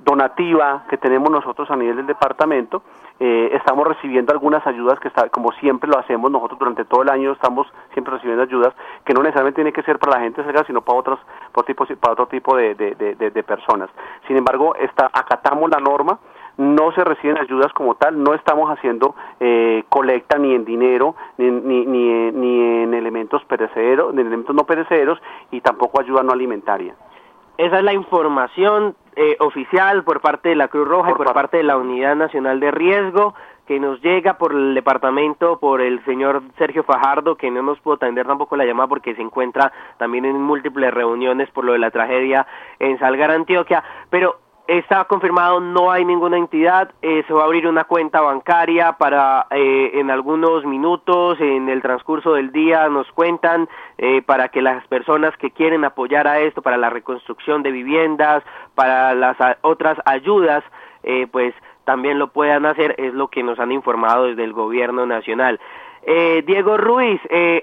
donativa 0.04 0.84
que 0.90 0.98
tenemos 0.98 1.30
nosotros 1.32 1.70
a 1.72 1.76
nivel 1.76 1.98
del 1.98 2.08
departamento. 2.08 2.84
Eh, 3.18 3.52
estamos 3.54 3.88
recibiendo 3.88 4.34
algunas 4.34 4.66
ayudas 4.68 5.00
que 5.00 5.08
está, 5.08 5.30
como 5.30 5.54
siempre 5.54 5.90
lo 5.90 5.98
hacemos 5.98 6.30
nosotros 6.30 6.60
durante 6.60 6.84
todo 6.84 7.02
el 7.02 7.10
año, 7.10 7.32
estamos 7.32 7.66
siempre 7.94 8.14
recibiendo 8.14 8.44
ayudas 8.44 8.74
que 9.06 9.14
no 9.14 9.22
necesariamente 9.22 9.56
tiene 9.56 9.72
que 9.72 9.84
ser 9.84 10.00
para 10.00 10.18
la 10.18 10.24
gente 10.24 10.44
cerca, 10.44 10.66
sino 10.66 10.82
para 10.82 11.00
otros, 11.00 11.20
para, 11.54 11.66
tipo, 11.66 11.86
para 11.86 12.14
otro 12.14 12.28
tipo 12.28 12.58
de, 12.58 12.76
de, 12.76 13.44
personas. 13.44 13.90
Sin 14.28 14.36
embargo, 14.36 14.76
está, 14.76 15.10
acatamos 15.14 15.70
la 15.70 15.80
norma, 15.80 16.20
no 16.58 16.92
se 16.92 17.06
reciben 17.06 17.38
ayudas 17.38 17.72
como 17.72 17.96
tal, 17.96 18.22
no 18.22 18.34
estamos 18.34 18.70
haciendo 18.70 19.16
eh, 19.40 19.84
colecta 19.88 20.38
ni 20.38 20.54
en 20.54 20.66
dinero, 20.66 21.16
ni, 21.38 21.50
ni, 21.52 21.86
ni, 21.86 22.32
ni 22.32 22.84
en 22.84 22.94
elementos 22.94 23.46
perecederos, 23.46 24.14
ni 24.14 24.22
en 24.22 24.28
elementos 24.28 24.56
no 24.56 24.66
perecederos 24.66 25.22
y 25.52 25.62
tampoco 25.62 26.02
ayuda 26.02 26.22
no 26.22 26.34
alimentaria. 26.34 26.96
Esa 27.58 27.78
es 27.78 27.84
la 27.84 27.94
información 27.94 28.96
eh, 29.16 29.38
oficial 29.40 30.04
por 30.04 30.20
parte 30.20 30.50
de 30.50 30.56
la 30.56 30.68
Cruz 30.68 30.88
Roja 30.88 31.12
y 31.12 31.14
por 31.14 31.34
parte 31.34 31.58
de 31.58 31.64
la 31.64 31.78
Unidad 31.78 32.16
Nacional 32.16 32.60
de 32.60 32.72
Riesgo 32.72 33.34
que 33.66 33.80
nos 33.80 34.00
llega 34.02 34.38
por 34.38 34.54
el 34.54 34.76
departamento, 34.76 35.60
por 35.60 35.82
el 35.82 36.04
señor 36.06 36.44
Sergio 36.58 36.84
Fajardo, 36.84 37.36
que 37.36 37.50
no 37.50 37.64
nos 37.64 37.80
pudo 37.80 37.96
atender 37.96 38.28
tampoco 38.28 38.56
la 38.56 38.66
llamada 38.66 38.88
porque 38.88 39.16
se 39.16 39.22
encuentra 39.22 39.72
también 39.98 40.26
en 40.26 40.40
múltiples 40.40 40.94
reuniones 40.94 41.50
por 41.50 41.66
lo 41.66 41.74
de 41.74 41.80
la 41.80 41.92
tragedia 41.92 42.46
en 42.80 43.00
Salgar, 43.00 43.32
Antioquia, 43.32 43.84
pero 44.10 44.40
Está 44.68 45.06
confirmado, 45.06 45.60
no 45.60 45.92
hay 45.92 46.04
ninguna 46.06 46.38
entidad, 46.38 46.90
eh, 47.04 47.24
se 47.28 47.34
va 47.34 47.44
a 47.44 47.46
abrir 47.46 47.68
una 47.68 47.84
cuenta 47.84 48.22
bancaria 48.22 48.94
para 48.94 49.46
eh, 49.52 49.92
en 49.94 50.10
algunos 50.10 50.66
minutos, 50.66 51.40
en 51.40 51.70
el 51.70 51.84
transcurso 51.84 52.34
del 52.34 52.52
día, 52.52 52.90
nos 52.90 53.08
cuentan 53.12 53.70
eh, 54.00 54.24
para 54.24 54.50
que 54.50 54.64
las 54.64 54.86
personas 54.88 55.38
que 55.38 55.52
quieren 55.52 55.86
apoyar 55.86 56.28
a 56.28 56.40
esto, 56.40 56.64
para 56.64 56.78
la 56.78 56.90
reconstrucción 56.90 57.62
de 57.62 57.70
viviendas, 57.70 58.44
para 58.74 59.14
las 59.14 59.38
otras 59.62 60.00
ayudas, 60.06 60.64
pues 61.32 61.54
también 61.84 62.18
lo 62.18 62.30
puedan 62.30 62.66
hacer, 62.66 62.96
es 62.98 63.14
lo 63.14 63.28
que 63.28 63.44
nos 63.44 63.60
han 63.60 63.72
informado 63.72 64.26
desde 64.26 64.44
el 64.44 64.54
gobierno 64.54 65.06
nacional. 65.06 65.60
Diego 66.04 66.78
Ruiz, 66.78 67.22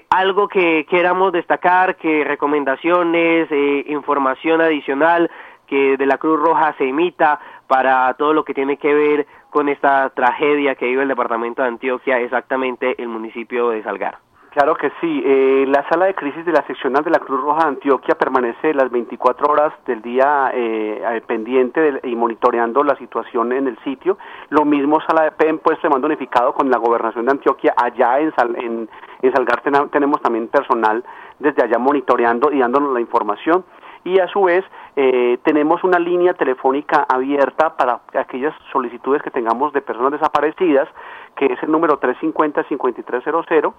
algo 0.09 0.47
que 0.47 0.85
queramos 0.89 1.33
destacar, 1.33 1.97
que 1.97 2.23
recomendaciones, 2.23 3.49
información 3.87 4.61
adicional 4.61 5.29
que 5.67 5.97
de 5.97 6.05
la 6.05 6.17
Cruz 6.17 6.39
Roja 6.39 6.73
se 6.77 6.87
emita 6.87 7.39
para 7.67 8.13
todo 8.15 8.33
lo 8.33 8.43
que 8.43 8.53
tiene 8.53 8.77
que 8.77 8.93
ver 8.93 9.27
con 9.49 9.69
esta 9.69 10.09
tragedia 10.09 10.75
que 10.75 10.85
vive 10.85 11.03
el 11.03 11.07
departamento 11.07 11.61
de 11.61 11.69
Antioquia, 11.69 12.19
exactamente 12.19 13.01
el 13.01 13.07
municipio 13.07 13.69
de 13.69 13.83
Salgar. 13.83 14.17
Claro 14.53 14.75
que 14.75 14.91
sí. 15.01 15.23
Eh, 15.25 15.65
la 15.67 15.83
sala 15.89 16.05
de 16.05 16.13
crisis 16.13 16.45
de 16.45 16.51
la 16.51 16.63
seccional 16.67 17.03
de 17.03 17.09
la 17.09 17.17
Cruz 17.17 17.41
Roja 17.41 17.63
de 17.63 17.69
Antioquia 17.69 18.13
permanece 18.13 18.71
las 18.75 18.91
24 18.91 19.51
horas 19.51 19.73
del 19.87 20.03
día 20.03 20.51
eh, 20.53 21.23
pendiente 21.25 21.99
y 22.03 22.15
monitoreando 22.15 22.83
la 22.83 22.95
situación 22.97 23.51
en 23.51 23.67
el 23.67 23.79
sitio. 23.79 24.19
Lo 24.49 24.63
mismo 24.63 25.01
sala 25.01 25.23
de 25.23 25.31
PEN, 25.31 25.57
pues 25.57 25.79
se 25.81 25.89
manda 25.89 26.05
unificado 26.05 26.53
con 26.53 26.69
la 26.69 26.77
gobernación 26.77 27.25
de 27.25 27.31
Antioquia. 27.31 27.73
Allá 27.75 28.19
en, 28.19 28.31
en, 28.57 28.89
en 29.23 29.33
Salgar 29.33 29.61
tenemos 29.89 30.21
también 30.21 30.47
personal 30.49 31.03
desde 31.39 31.63
allá 31.63 31.79
monitoreando 31.79 32.51
y 32.51 32.59
dándonos 32.59 32.93
la 32.93 33.01
información 33.01 33.65
y 34.03 34.19
a 34.19 34.27
su 34.27 34.43
vez 34.43 34.63
eh, 34.95 35.39
tenemos 35.43 35.83
una 35.83 35.97
línea 35.97 36.35
telefónica 36.35 37.07
abierta 37.09 37.75
para 37.75 38.01
aquellas 38.13 38.53
solicitudes 38.71 39.23
que 39.23 39.31
tengamos 39.31 39.73
de 39.73 39.81
personas 39.81 40.11
desaparecidas, 40.11 40.87
que 41.35 41.47
es 41.47 41.63
el 41.63 41.71
número 41.71 41.99
350-5300, 41.99 43.73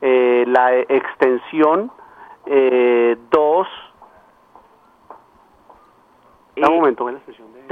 eh, 0.00 0.44
la 0.46 0.78
extensión 0.78 1.90
eh, 2.46 3.16
2 3.30 3.68
un 6.54 6.76
momento, 6.76 7.10
la 7.10 7.16
extensión 7.16 7.48
de... 7.52 7.62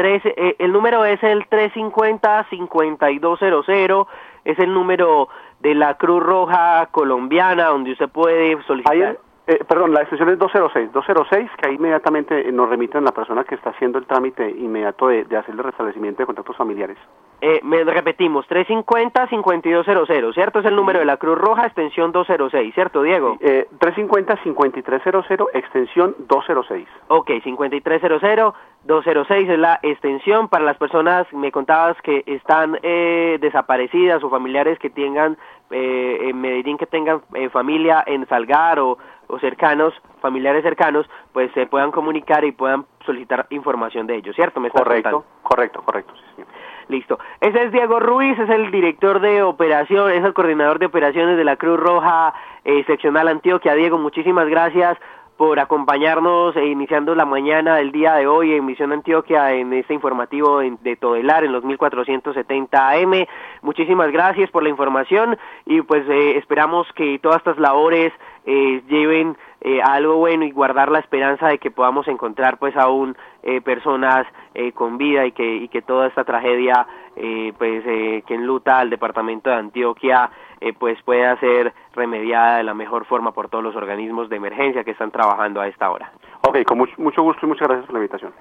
el 0.58 0.72
número 0.72 1.04
es 1.04 1.22
el 1.22 1.46
350-5200, 1.48 4.06
es 4.44 4.58
el 4.58 4.72
número 4.72 5.28
de 5.60 5.74
la 5.74 5.98
Cruz 5.98 6.22
Roja 6.22 6.88
Colombiana, 6.90 7.66
donde 7.66 7.92
usted 7.92 8.08
puede 8.08 8.56
solicitar... 8.64 9.18
Eh, 9.50 9.64
perdón, 9.66 9.92
la 9.92 10.02
extensión 10.02 10.28
es 10.28 10.38
206, 10.38 10.92
206, 10.92 11.50
que 11.60 11.68
ahí 11.68 11.74
inmediatamente 11.74 12.52
nos 12.52 12.68
remiten 12.68 12.98
a 12.98 13.06
la 13.06 13.12
persona 13.12 13.42
que 13.42 13.56
está 13.56 13.70
haciendo 13.70 13.98
el 13.98 14.06
trámite 14.06 14.48
inmediato 14.48 15.08
de, 15.08 15.24
de 15.24 15.36
hacer 15.36 15.56
el 15.56 15.64
restablecimiento 15.64 16.22
de 16.22 16.26
contactos 16.26 16.56
familiares. 16.56 16.96
Eh, 17.40 17.58
me 17.64 17.82
repetimos, 17.82 18.46
350-5200, 18.48 20.34
¿cierto? 20.34 20.60
Es 20.60 20.66
el 20.66 20.76
número 20.76 21.00
de 21.00 21.04
la 21.04 21.16
Cruz 21.16 21.36
Roja, 21.36 21.66
extensión 21.66 22.12
206, 22.12 22.72
¿cierto, 22.74 23.02
Diego? 23.02 23.38
Eh, 23.40 23.66
350-5300, 23.80 25.48
extensión 25.54 26.14
206. 26.28 26.86
Ok, 27.08 27.30
5300, 27.42 28.54
206 28.84 29.48
es 29.48 29.58
la 29.58 29.80
extensión 29.82 30.48
para 30.48 30.64
las 30.64 30.76
personas, 30.76 31.26
me 31.32 31.50
contabas 31.50 32.00
que 32.02 32.22
están 32.26 32.78
eh, 32.84 33.38
desaparecidas 33.40 34.22
o 34.22 34.30
familiares 34.30 34.78
que 34.78 34.90
tengan 34.90 35.36
eh, 35.70 36.28
en 36.28 36.40
Medellín, 36.40 36.78
que 36.78 36.86
tengan 36.86 37.22
eh, 37.34 37.48
familia 37.48 38.02
en 38.06 38.26
Salgar 38.26 38.80
o 38.80 38.98
o 39.30 39.38
cercanos, 39.38 39.94
familiares 40.20 40.62
cercanos, 40.62 41.08
pues 41.32 41.50
se 41.52 41.66
puedan 41.66 41.90
comunicar 41.90 42.44
y 42.44 42.52
puedan 42.52 42.84
solicitar 43.04 43.46
información 43.50 44.06
de 44.06 44.16
ellos, 44.16 44.34
¿cierto? 44.36 44.60
¿Me 44.60 44.70
correcto, 44.70 45.24
correcto, 45.42 45.82
correcto, 45.82 46.12
sí, 46.36 46.42
Listo. 46.88 47.20
Ese 47.40 47.62
es 47.64 47.72
Diego 47.72 48.00
Ruiz, 48.00 48.36
es 48.38 48.50
el 48.50 48.72
director 48.72 49.20
de 49.20 49.42
operación, 49.44 50.10
es 50.10 50.24
el 50.24 50.34
coordinador 50.34 50.80
de 50.80 50.86
operaciones 50.86 51.36
de 51.36 51.44
la 51.44 51.56
Cruz 51.56 51.78
Roja 51.78 52.34
eh, 52.64 52.84
Seccional 52.84 53.28
Antioquia. 53.28 53.74
Diego, 53.74 53.96
muchísimas 53.96 54.48
gracias 54.48 54.98
por 55.40 55.58
acompañarnos 55.58 56.54
e 56.54 56.66
iniciando 56.66 57.14
la 57.14 57.24
mañana 57.24 57.76
del 57.76 57.92
día 57.92 58.12
de 58.16 58.26
hoy 58.26 58.52
en 58.52 58.66
Misión 58.66 58.92
Antioquia 58.92 59.54
en 59.54 59.72
este 59.72 59.94
informativo 59.94 60.60
de 60.60 60.96
Todelar 60.96 61.44
en 61.44 61.52
los 61.52 61.64
1470 61.64 62.90
AM. 62.90 63.24
Muchísimas 63.62 64.12
gracias 64.12 64.50
por 64.50 64.62
la 64.62 64.68
información 64.68 65.38
y 65.64 65.80
pues 65.80 66.06
eh, 66.10 66.36
esperamos 66.36 66.86
que 66.94 67.18
todas 67.20 67.38
estas 67.38 67.56
labores 67.56 68.12
eh, 68.44 68.82
lleven 68.86 69.38
eh, 69.62 69.80
algo 69.82 70.16
bueno 70.16 70.44
y 70.44 70.50
guardar 70.50 70.90
la 70.90 70.98
esperanza 70.98 71.48
de 71.48 71.56
que 71.56 71.70
podamos 71.70 72.06
encontrar 72.08 72.58
pues 72.58 72.76
aún 72.76 73.16
eh, 73.42 73.60
personas 73.60 74.26
eh, 74.54 74.72
con 74.72 74.98
vida 74.98 75.26
y 75.26 75.32
que, 75.32 75.56
y 75.56 75.68
que 75.68 75.82
toda 75.82 76.06
esta 76.06 76.24
tragedia 76.24 76.86
eh, 77.16 77.52
pues 77.58 77.84
que 77.84 78.34
enluta 78.34 78.78
al 78.78 78.90
departamento 78.90 79.50
de 79.50 79.56
Antioquia 79.56 80.30
pues 80.78 81.02
pueda 81.02 81.38
ser 81.40 81.72
remediada 81.94 82.58
de 82.58 82.64
la 82.64 82.74
mejor 82.74 83.06
forma 83.06 83.32
por 83.32 83.48
todos 83.48 83.64
los 83.64 83.74
organismos 83.76 84.28
de 84.28 84.36
emergencia 84.36 84.84
que 84.84 84.90
están 84.90 85.10
trabajando 85.10 85.60
a 85.60 85.66
esta 85.66 85.90
hora. 85.90 86.12
Ok, 86.42 86.64
con 86.64 86.76
mucho, 86.76 86.92
mucho 86.98 87.22
gusto 87.22 87.46
y 87.46 87.48
muchas 87.48 87.66
gracias 87.66 87.86
por 87.86 87.94
la 87.94 88.00
invitación. 88.00 88.32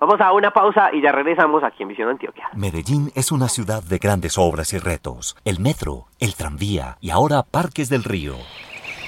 Vamos 0.00 0.20
a 0.20 0.32
una 0.32 0.50
pausa 0.50 0.90
y 0.92 1.02
ya 1.02 1.12
regresamos 1.12 1.62
aquí 1.62 1.82
en 1.82 1.90
Visión 1.90 2.08
Antioquia. 2.08 2.48
Medellín 2.54 3.10
es 3.14 3.30
una 3.32 3.48
ciudad 3.48 3.82
de 3.82 3.98
grandes 3.98 4.38
obras 4.38 4.72
y 4.72 4.78
retos. 4.78 5.36
El 5.44 5.60
metro, 5.60 6.06
el 6.18 6.34
tranvía 6.34 6.96
y 7.00 7.10
ahora 7.10 7.42
Parques 7.42 7.90
del 7.90 8.04
Río. 8.04 8.34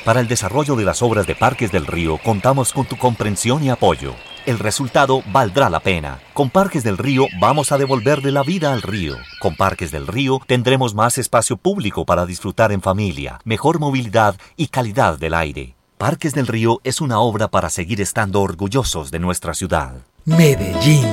Para 0.05 0.21
el 0.21 0.29
desarrollo 0.29 0.77
de 0.77 0.85
las 0.85 1.03
obras 1.03 1.27
de 1.27 1.35
Parques 1.35 1.73
del 1.73 1.87
Río 1.87 2.19
contamos 2.25 2.73
con 2.73 2.87
tu 2.87 2.97
comprensión 2.97 3.63
y 3.63 3.71
apoyo. 3.71 4.13
El 4.49 4.59
resultado 4.59 5.23
valdrá 5.31 5.69
la 5.69 5.81
pena. 5.81 6.21
Con 6.33 6.49
Parques 6.49 6.83
del 6.83 6.97
Río 6.97 7.27
vamos 7.39 7.71
a 7.71 7.77
devolverle 7.77 8.33
la 8.33 8.43
vida 8.43 8.73
al 8.73 8.81
río. 8.81 9.15
Con 9.41 9.57
Parques 9.57 9.91
del 9.91 10.07
Río 10.07 10.41
tendremos 10.47 10.95
más 10.95 11.19
espacio 11.19 11.59
público 11.59 12.07
para 12.07 12.25
disfrutar 12.25 12.73
en 12.73 12.81
familia, 12.81 13.41
mejor 13.45 13.79
movilidad 13.79 14.37
y 14.57 14.69
calidad 14.69 15.19
del 15.19 15.35
aire. 15.35 15.75
Parques 15.99 16.33
del 16.33 16.47
Río 16.47 16.81
es 16.83 17.03
una 17.03 17.21
obra 17.21 17.49
para 17.49 17.69
seguir 17.69 18.01
estando 18.01 18.41
orgullosos 18.41 19.11
de 19.11 19.19
nuestra 19.19 19.53
ciudad. 19.53 19.97
Medellín. 20.25 21.05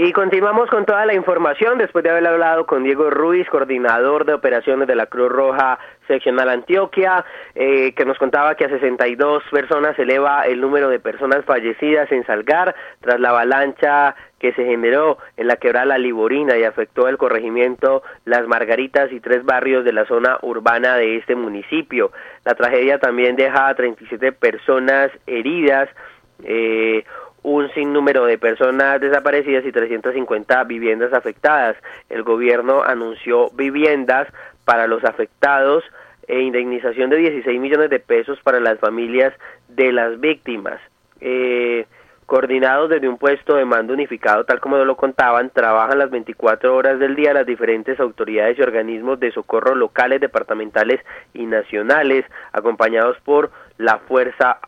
y 0.00 0.12
continuamos 0.12 0.70
con 0.70 0.84
toda 0.84 1.04
la 1.06 1.14
información 1.14 1.76
después 1.76 2.04
de 2.04 2.10
haber 2.10 2.24
hablado 2.24 2.66
con 2.66 2.84
Diego 2.84 3.10
Ruiz, 3.10 3.48
coordinador 3.48 4.24
de 4.26 4.32
operaciones 4.32 4.86
de 4.86 4.94
la 4.94 5.06
Cruz 5.06 5.28
Roja 5.28 5.76
Seccional 6.06 6.50
Antioquia, 6.50 7.24
eh, 7.56 7.92
que 7.94 8.04
nos 8.04 8.16
contaba 8.16 8.54
que 8.54 8.66
a 8.66 8.68
62 8.68 9.42
personas 9.50 9.96
se 9.96 10.02
eleva 10.02 10.42
el 10.42 10.60
número 10.60 10.88
de 10.88 11.00
personas 11.00 11.44
fallecidas 11.44 12.12
en 12.12 12.24
Salgar 12.26 12.76
tras 13.00 13.18
la 13.18 13.30
avalancha 13.30 14.14
que 14.38 14.52
se 14.52 14.64
generó 14.64 15.18
en 15.36 15.48
la 15.48 15.56
quebrada 15.56 15.86
La 15.86 15.98
Liborina 15.98 16.56
y 16.56 16.62
afectó 16.62 17.08
el 17.08 17.18
corregimiento 17.18 18.04
Las 18.24 18.46
Margaritas 18.46 19.10
y 19.10 19.18
tres 19.18 19.44
barrios 19.44 19.84
de 19.84 19.94
la 19.94 20.06
zona 20.06 20.38
urbana 20.42 20.94
de 20.94 21.16
este 21.16 21.34
municipio. 21.34 22.12
La 22.44 22.54
tragedia 22.54 23.00
también 23.00 23.34
deja 23.34 23.66
a 23.66 23.74
37 23.74 24.30
personas 24.30 25.10
heridas. 25.26 25.88
Eh, 26.44 27.02
un 27.42 27.70
sinnúmero 27.72 28.24
de 28.24 28.38
personas 28.38 29.00
desaparecidas 29.00 29.64
y 29.64 29.72
350 29.72 30.64
viviendas 30.64 31.12
afectadas. 31.12 31.76
El 32.08 32.22
gobierno 32.22 32.82
anunció 32.82 33.50
viviendas 33.50 34.28
para 34.64 34.86
los 34.86 35.04
afectados 35.04 35.84
e 36.26 36.40
indemnización 36.40 37.10
de 37.10 37.16
16 37.16 37.60
millones 37.60 37.90
de 37.90 38.00
pesos 38.00 38.38
para 38.42 38.60
las 38.60 38.78
familias 38.78 39.32
de 39.68 39.92
las 39.92 40.20
víctimas. 40.20 40.80
Eh, 41.20 41.86
coordinados 42.26 42.90
desde 42.90 43.08
un 43.08 43.16
puesto 43.16 43.54
de 43.56 43.64
mando 43.64 43.94
unificado, 43.94 44.44
tal 44.44 44.60
como 44.60 44.76
lo 44.76 44.96
contaban, 44.96 45.48
trabajan 45.48 45.98
las 45.98 46.10
24 46.10 46.76
horas 46.76 46.98
del 46.98 47.16
día 47.16 47.32
las 47.32 47.46
diferentes 47.46 47.98
autoridades 47.98 48.58
y 48.58 48.62
organismos 48.62 49.18
de 49.18 49.32
socorro 49.32 49.74
locales, 49.74 50.20
departamentales 50.20 51.00
y 51.32 51.46
nacionales, 51.46 52.26
acompañados 52.52 53.16
por 53.24 53.50
la 53.78 54.00
fuerza 54.00 54.58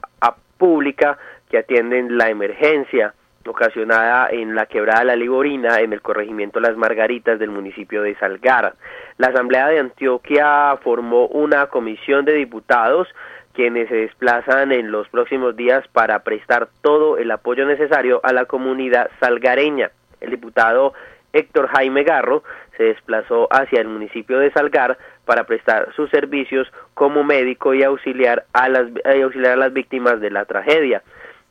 pública 0.56 1.18
que 1.50 1.58
atienden 1.58 2.16
la 2.16 2.30
emergencia. 2.30 3.14
ocasionada 3.46 4.28
en 4.30 4.54
la 4.54 4.66
quebrada 4.66 5.02
La 5.02 5.16
Liborina 5.16 5.80
en 5.80 5.92
el 5.92 6.02
corregimiento 6.02 6.60
Las 6.60 6.76
Margaritas 6.76 7.38
del 7.38 7.50
municipio 7.50 8.02
de 8.02 8.14
Salgar. 8.16 8.74
La 9.16 9.28
Asamblea 9.28 9.68
de 9.68 9.78
Antioquia 9.78 10.76
formó 10.82 11.26
una 11.26 11.66
comisión 11.66 12.24
de 12.26 12.34
diputados 12.34 13.08
quienes 13.54 13.88
se 13.88 13.96
desplazan 13.96 14.72
en 14.72 14.92
los 14.92 15.08
próximos 15.08 15.56
días 15.56 15.82
para 15.88 16.20
prestar 16.20 16.68
todo 16.82 17.18
el 17.18 17.30
apoyo 17.30 17.66
necesario 17.66 18.20
a 18.22 18.32
la 18.32 18.44
comunidad 18.44 19.10
salgareña. 19.20 19.90
El 20.20 20.30
diputado 20.30 20.92
Héctor 21.32 21.68
Jaime 21.68 22.04
Garro 22.04 22.42
se 22.76 22.84
desplazó 22.84 23.48
hacia 23.50 23.80
el 23.80 23.88
municipio 23.88 24.38
de 24.38 24.52
Salgar 24.52 24.98
para 25.24 25.44
prestar 25.44 25.92
sus 25.94 26.10
servicios 26.10 26.70
como 26.94 27.24
médico 27.24 27.74
y 27.74 27.82
auxiliar 27.82 28.44
a 28.52 28.68
las, 28.68 28.86
auxiliar 29.04 29.52
a 29.52 29.56
las 29.56 29.72
víctimas 29.72 30.20
de 30.20 30.30
la 30.30 30.44
tragedia. 30.44 31.02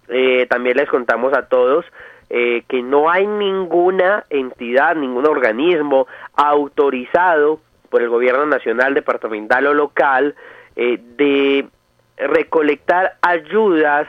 Eh, 0.10 0.48
también 0.50 0.78
les 0.78 0.90
contamos 0.90 1.34
a 1.34 1.48
todos 1.48 1.86
eh, 2.30 2.64
que 2.68 2.82
no 2.82 3.10
hay 3.10 3.26
ninguna 3.26 4.24
entidad, 4.30 4.96
ningún 4.96 5.26
organismo 5.26 6.08
autorizado 6.36 7.60
por 7.90 8.02
el 8.02 8.10
gobierno 8.10 8.46
nacional, 8.46 8.94
departamental 8.94 9.66
o 9.68 9.74
local 9.74 10.36
eh, 10.76 11.00
de 11.18 11.68
recolectar 12.18 13.16
ayudas 13.22 14.08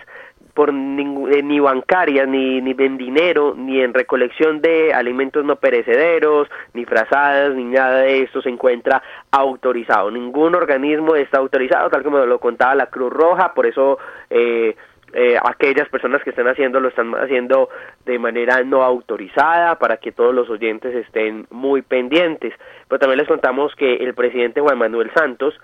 por 0.54 0.68
eh, 0.70 0.72
ni 0.72 1.60
bancarias, 1.60 2.28
ni, 2.28 2.60
ni 2.60 2.74
en 2.78 2.98
dinero, 2.98 3.54
ni 3.56 3.80
en 3.80 3.94
recolección 3.94 4.60
de 4.60 4.92
alimentos 4.92 5.44
no 5.44 5.56
perecederos, 5.56 6.48
ni 6.74 6.84
frazadas, 6.84 7.54
ni 7.54 7.64
nada 7.64 8.00
de 8.00 8.22
esto 8.22 8.42
se 8.42 8.50
encuentra 8.50 9.02
autorizado. 9.30 10.10
Ningún 10.10 10.54
organismo 10.54 11.14
está 11.14 11.38
autorizado, 11.38 11.88
tal 11.88 12.02
como 12.02 12.18
lo 12.18 12.38
contaba 12.38 12.74
la 12.74 12.86
Cruz 12.86 13.10
Roja, 13.10 13.54
por 13.54 13.66
eso 13.66 13.98
eh, 14.28 14.76
eh, 15.12 15.36
aquellas 15.42 15.88
personas 15.88 16.22
que 16.22 16.30
están 16.30 16.48
haciendo 16.48 16.80
lo 16.80 16.88
están 16.88 17.12
haciendo 17.14 17.68
de 18.04 18.18
manera 18.18 18.62
no 18.62 18.82
autorizada 18.82 19.78
para 19.78 19.96
que 19.96 20.12
todos 20.12 20.34
los 20.34 20.48
oyentes 20.50 20.94
estén 20.94 21.46
muy 21.50 21.82
pendientes. 21.82 22.54
Pero 22.88 22.98
también 22.98 23.18
les 23.18 23.28
contamos 23.28 23.74
que 23.74 23.96
el 23.96 24.14
presidente 24.14 24.60
Juan 24.60 24.78
Manuel 24.78 25.10
Santos 25.14 25.54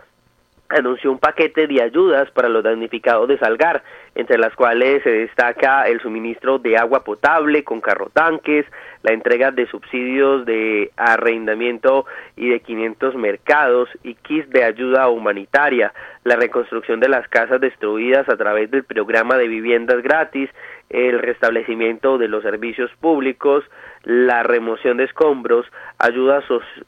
anunció 0.68 1.10
un 1.10 1.18
paquete 1.18 1.66
de 1.66 1.82
ayudas 1.82 2.30
para 2.30 2.48
los 2.48 2.62
damnificados 2.62 3.28
de 3.28 3.38
Salgar, 3.38 3.82
entre 4.14 4.38
las 4.38 4.54
cuales 4.54 5.02
se 5.02 5.10
destaca 5.10 5.86
el 5.86 6.00
suministro 6.00 6.58
de 6.58 6.76
agua 6.76 7.04
potable 7.04 7.64
con 7.64 7.80
carrotanques, 7.80 8.66
la 9.02 9.12
entrega 9.12 9.50
de 9.50 9.66
subsidios 9.66 10.44
de 10.46 10.90
arrendamiento 10.96 12.06
y 12.36 12.48
de 12.48 12.60
500 12.60 13.14
mercados 13.14 13.88
y 14.02 14.14
kits 14.14 14.50
de 14.50 14.64
ayuda 14.64 15.08
humanitaria, 15.08 15.92
la 16.24 16.36
reconstrucción 16.36 16.98
de 17.00 17.08
las 17.08 17.28
casas 17.28 17.60
destruidas 17.60 18.28
a 18.28 18.36
través 18.36 18.70
del 18.70 18.84
programa 18.84 19.36
de 19.36 19.48
viviendas 19.48 20.02
gratis, 20.02 20.50
el 20.90 21.18
restablecimiento 21.18 22.18
de 22.18 22.28
los 22.28 22.42
servicios 22.42 22.90
públicos, 23.00 23.64
la 24.06 24.44
remoción 24.44 24.98
de 24.98 25.04
escombros, 25.04 25.66
ayuda 25.98 26.40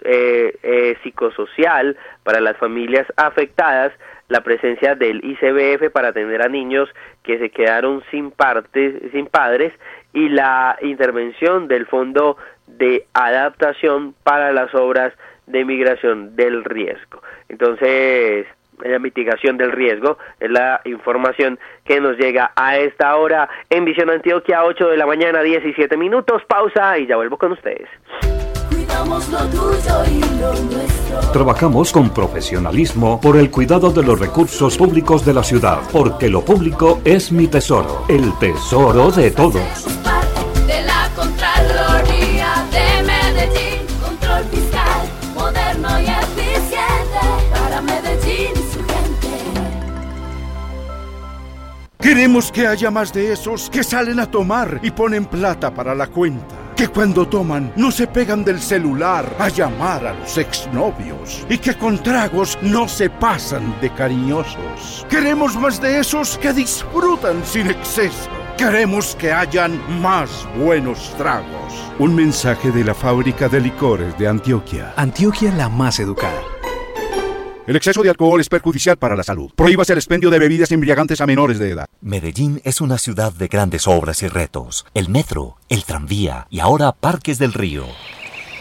eh, 0.05 0.57
eh, 0.63 0.97
psicosocial 1.03 1.97
para 2.23 2.41
las 2.41 2.57
familias 2.59 3.07
afectadas, 3.17 3.93
la 4.29 4.43
presencia 4.43 4.95
del 4.95 5.25
ICBF 5.25 5.91
para 5.91 6.09
atender 6.09 6.43
a 6.43 6.49
niños 6.49 6.89
que 7.25 7.39
se 7.39 7.51
quedaron 7.51 8.05
sin, 8.13 8.33
sin 9.13 9.27
padres 9.27 9.73
y 10.13 10.29
la 10.29 10.79
intervención 10.81 11.67
del 11.67 11.87
Fondo 11.87 12.37
de 12.69 13.05
Adaptación 13.15 14.15
para 14.23 14.53
las 14.53 14.73
Obras 14.75 15.13
de 15.49 15.65
Migración 15.65 16.37
del 16.37 16.63
Riesgo. 16.63 17.21
Entonces, 17.49 18.47
la 18.85 18.99
mitigación 18.99 19.57
del 19.57 19.73
riesgo, 19.73 20.19
es 20.41 20.51
la 20.51 20.81
información 20.85 21.59
que 21.85 22.01
nos 22.01 22.17
llega 22.17 22.53
a 22.57 22.79
esta 22.79 23.17
hora 23.17 23.49
en 23.71 23.85
Visión 23.85 24.11
Antioquia, 24.11 24.65
8 24.65 24.89
de 24.89 24.97
la 24.97 25.07
mañana, 25.07 25.43
17 25.43 25.97
minutos, 25.97 26.43
pausa 26.49 26.99
y 26.99 27.07
ya 27.07 27.17
vuelvo 27.17 27.37
con 27.37 27.53
ustedes. 27.53 27.89
Trabajamos 31.33 31.93
con 31.93 32.11
profesionalismo 32.11 33.21
por 33.21 33.37
el 33.37 33.51
cuidado 33.51 33.91
de 33.91 34.03
los 34.03 34.19
recursos 34.19 34.77
públicos 34.77 35.25
de 35.25 35.35
la 35.35 35.43
ciudad, 35.43 35.79
porque 35.93 36.29
lo 36.29 36.45
público 36.45 37.01
es 37.05 37.31
mi 37.31 37.47
tesoro, 37.47 38.05
el 38.09 38.37
tesoro 38.39 39.11
de 39.11 39.31
todos. 39.31 40.18
Queremos 52.09 52.51
que 52.51 52.67
haya 52.67 52.91
más 52.91 53.13
de 53.13 53.35
esos 53.35 53.69
que 53.69 53.85
salen 53.85 54.19
a 54.19 54.25
tomar 54.25 54.81
y 54.83 54.91
ponen 54.91 55.27
plata 55.27 55.75
para 55.75 55.95
la 55.95 56.07
cuenta. 56.07 56.57
Que 56.75 56.89
cuando 56.89 57.29
toman 57.29 57.71
no 57.77 57.91
se 57.91 58.07
pegan 58.07 58.43
del 58.43 58.63
celular 58.63 59.31
a 59.39 59.51
llamar 59.51 60.07
a 60.07 60.15
los 60.15 60.39
exnovios. 60.39 61.45
Y 61.51 61.59
que 61.59 61.77
con 61.77 62.03
tragos 62.03 62.59
no 62.63 62.89
se 62.89 63.11
pasan 63.11 63.79
de 63.83 63.91
cariñosos. 63.91 65.07
Queremos 65.11 65.55
más 65.57 65.83
de 65.83 65.99
esos 65.99 66.39
que 66.39 66.55
disfrutan 66.55 67.45
sin 67.45 67.67
exceso. 67.67 68.31
Queremos 68.57 69.15
que 69.15 69.31
hayan 69.31 69.79
más 70.01 70.49
buenos 70.57 71.15
tragos. 71.19 71.75
Un 71.99 72.15
mensaje 72.15 72.71
de 72.71 72.85
la 72.85 72.95
fábrica 72.95 73.51
de 73.51 73.61
licores 73.61 74.17
de 74.17 74.29
Antioquia. 74.29 74.95
Antioquia 74.97 75.53
la 75.53 75.69
más 75.69 76.01
educada. 76.01 76.41
El 77.69 77.77
exceso 77.77 78.03
de 78.03 78.09
alcohol 78.09 78.41
es 78.41 78.49
perjudicial 78.49 78.97
para 78.97 79.15
la 79.15 79.23
salud. 79.23 79.51
Prohíbase 79.55 79.93
el 79.93 79.99
expendio 79.99 80.31
de 80.31 80.39
bebidas 80.39 80.73
embriagantes 80.73 81.21
a 81.21 81.27
menores 81.27 81.59
de 81.59 81.73
edad. 81.73 81.87
Medellín 82.01 82.63
es 82.65 82.81
una 82.81 82.97
ciudad 82.97 83.31
de 83.31 83.47
grandes 83.47 83.87
obras 83.87 84.23
y 84.23 84.29
retos. 84.29 84.87
El 84.95 85.11
metro, 85.11 85.59
el 85.69 85.85
tranvía 85.85 86.47
y 86.49 86.61
ahora 86.61 86.93
Parques 86.93 87.39
del 87.39 87.53
Río. 87.53 87.85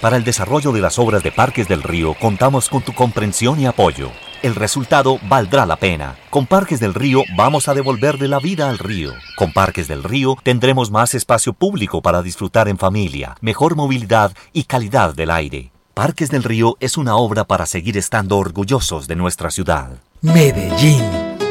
Para 0.01 0.17
el 0.17 0.25
desarrollo 0.25 0.73
de 0.73 0.81
las 0.81 0.99
obras 0.99 1.23
de 1.23 1.31
Parques 1.31 1.69
del 1.69 1.83
Río 1.83 2.15
contamos 2.19 2.67
con 2.67 2.81
tu 2.81 2.91
comprensión 2.93 3.61
y 3.61 3.65
apoyo. 3.65 4.11
El 4.43 4.55
resultado 4.55 5.19
valdrá 5.29 5.65
la 5.65 5.77
pena. 5.77 6.17
Con 6.29 6.45
Parques 6.45 6.81
del 6.81 6.93
Río 6.93 7.23
vamos 7.37 7.69
a 7.69 7.73
devolverle 7.73 8.27
la 8.27 8.39
vida 8.39 8.67
al 8.67 8.77
río. 8.77 9.13
Con 9.37 9.53
Parques 9.53 9.87
del 9.87 10.03
Río 10.03 10.35
tendremos 10.43 10.91
más 10.91 11.13
espacio 11.13 11.53
público 11.53 12.01
para 12.01 12.21
disfrutar 12.21 12.67
en 12.67 12.77
familia, 12.77 13.37
mejor 13.39 13.77
movilidad 13.77 14.33
y 14.51 14.65
calidad 14.65 15.15
del 15.15 15.31
aire. 15.31 15.71
Parques 15.97 16.29
del 16.29 16.43
Río 16.43 16.77
es 16.79 16.95
una 16.95 17.15
obra 17.15 17.45
para 17.45 17.65
seguir 17.65 17.97
estando 17.97 18.37
orgullosos 18.37 19.07
de 19.07 19.15
nuestra 19.15 19.49
ciudad. 19.49 19.93
Medellín. 20.21 21.01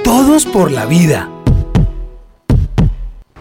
Todos 0.04 0.46
por 0.46 0.70
la 0.70 0.86
vida. 0.86 1.28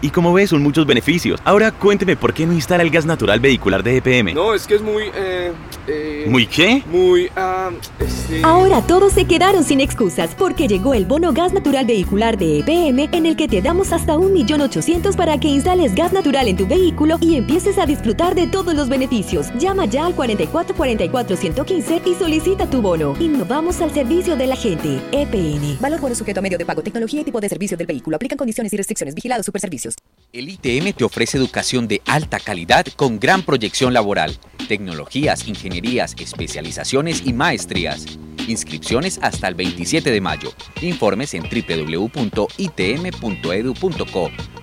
Y 0.06 0.10
como 0.10 0.32
ves, 0.32 0.50
son 0.50 0.62
muchos 0.62 0.86
beneficios. 0.86 1.40
Ahora 1.42 1.72
cuénteme 1.72 2.14
por 2.14 2.32
qué 2.32 2.46
no 2.46 2.52
instala 2.52 2.84
el 2.84 2.90
gas 2.90 3.06
natural 3.06 3.40
vehicular 3.40 3.82
de 3.82 3.96
EPM. 3.96 4.34
No, 4.34 4.54
es 4.54 4.64
que 4.64 4.76
es 4.76 4.80
muy... 4.80 5.10
Eh, 5.12 5.52
eh, 5.88 6.26
¿Muy 6.28 6.46
qué? 6.46 6.84
Muy... 6.86 7.28
Este... 7.98 8.40
Ahora 8.44 8.82
todos 8.82 9.12
se 9.14 9.24
quedaron 9.24 9.64
sin 9.64 9.80
excusas 9.80 10.30
porque 10.38 10.68
llegó 10.68 10.94
el 10.94 11.06
bono 11.06 11.32
gas 11.32 11.52
natural 11.52 11.86
vehicular 11.86 12.38
de 12.38 12.60
EPM 12.60 13.08
en 13.10 13.26
el 13.26 13.34
que 13.34 13.48
te 13.48 13.60
damos 13.60 13.92
hasta 13.92 14.14
1.800.000 14.14 15.16
para 15.16 15.40
que 15.40 15.48
instales 15.48 15.92
gas 15.96 16.12
natural 16.12 16.46
en 16.46 16.56
tu 16.56 16.68
vehículo 16.68 17.18
y 17.20 17.34
empieces 17.34 17.76
a 17.76 17.84
disfrutar 17.84 18.36
de 18.36 18.46
todos 18.46 18.76
los 18.76 18.88
beneficios. 18.88 19.48
Llama 19.58 19.86
ya 19.86 20.06
al 20.06 20.14
4444-115 20.14 22.02
y 22.06 22.14
solicita 22.14 22.70
tu 22.70 22.80
bono. 22.80 23.16
Innovamos 23.18 23.80
al 23.80 23.92
servicio 23.92 24.36
de 24.36 24.46
la 24.46 24.54
gente. 24.54 25.00
EPN. 25.10 25.78
Valor 25.80 26.00
bono 26.00 26.14
sujeto 26.14 26.38
a 26.38 26.42
medio 26.44 26.58
de 26.58 26.64
pago, 26.64 26.80
tecnología 26.82 27.22
y 27.22 27.24
tipo 27.24 27.40
de 27.40 27.48
servicio 27.48 27.76
del 27.76 27.88
vehículo. 27.88 28.14
Aplican 28.14 28.38
condiciones 28.38 28.72
y 28.72 28.76
restricciones. 28.76 29.12
Vigilado 29.16 29.42
Superservicios. 29.42 29.95
El 30.36 30.48
ITM 30.50 30.92
te 30.92 31.02
ofrece 31.02 31.38
educación 31.38 31.88
de 31.88 32.02
alta 32.04 32.38
calidad 32.38 32.84
con 32.94 33.18
gran 33.18 33.40
proyección 33.40 33.94
laboral, 33.94 34.36
tecnologías, 34.68 35.48
ingenierías, 35.48 36.14
especializaciones 36.18 37.22
y 37.24 37.32
maestrías. 37.32 38.04
Inscripciones 38.46 39.18
hasta 39.22 39.48
el 39.48 39.54
27 39.54 40.10
de 40.10 40.20
mayo. 40.20 40.52
Informes 40.82 41.32
en 41.32 41.44
www.itm.edu.co 41.44 42.10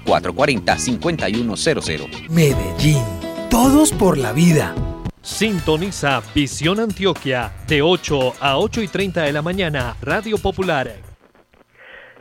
440-5100. 0.06 2.30
Medellín. 2.30 3.02
Todos 3.50 3.92
por 3.94 4.20
la 4.20 4.32
vida. 4.32 4.76
Sintoniza 5.24 6.22
Visión 6.36 6.80
Antioquia 6.80 7.52
de 7.68 7.82
8 7.82 8.36
a 8.40 8.60
8 8.60 8.84
y 8.84 8.88
30 8.88 9.24
de 9.24 9.34
la 9.34 9.42
mañana, 9.42 9.98
Radio 10.04 10.38
Popular 10.38 11.13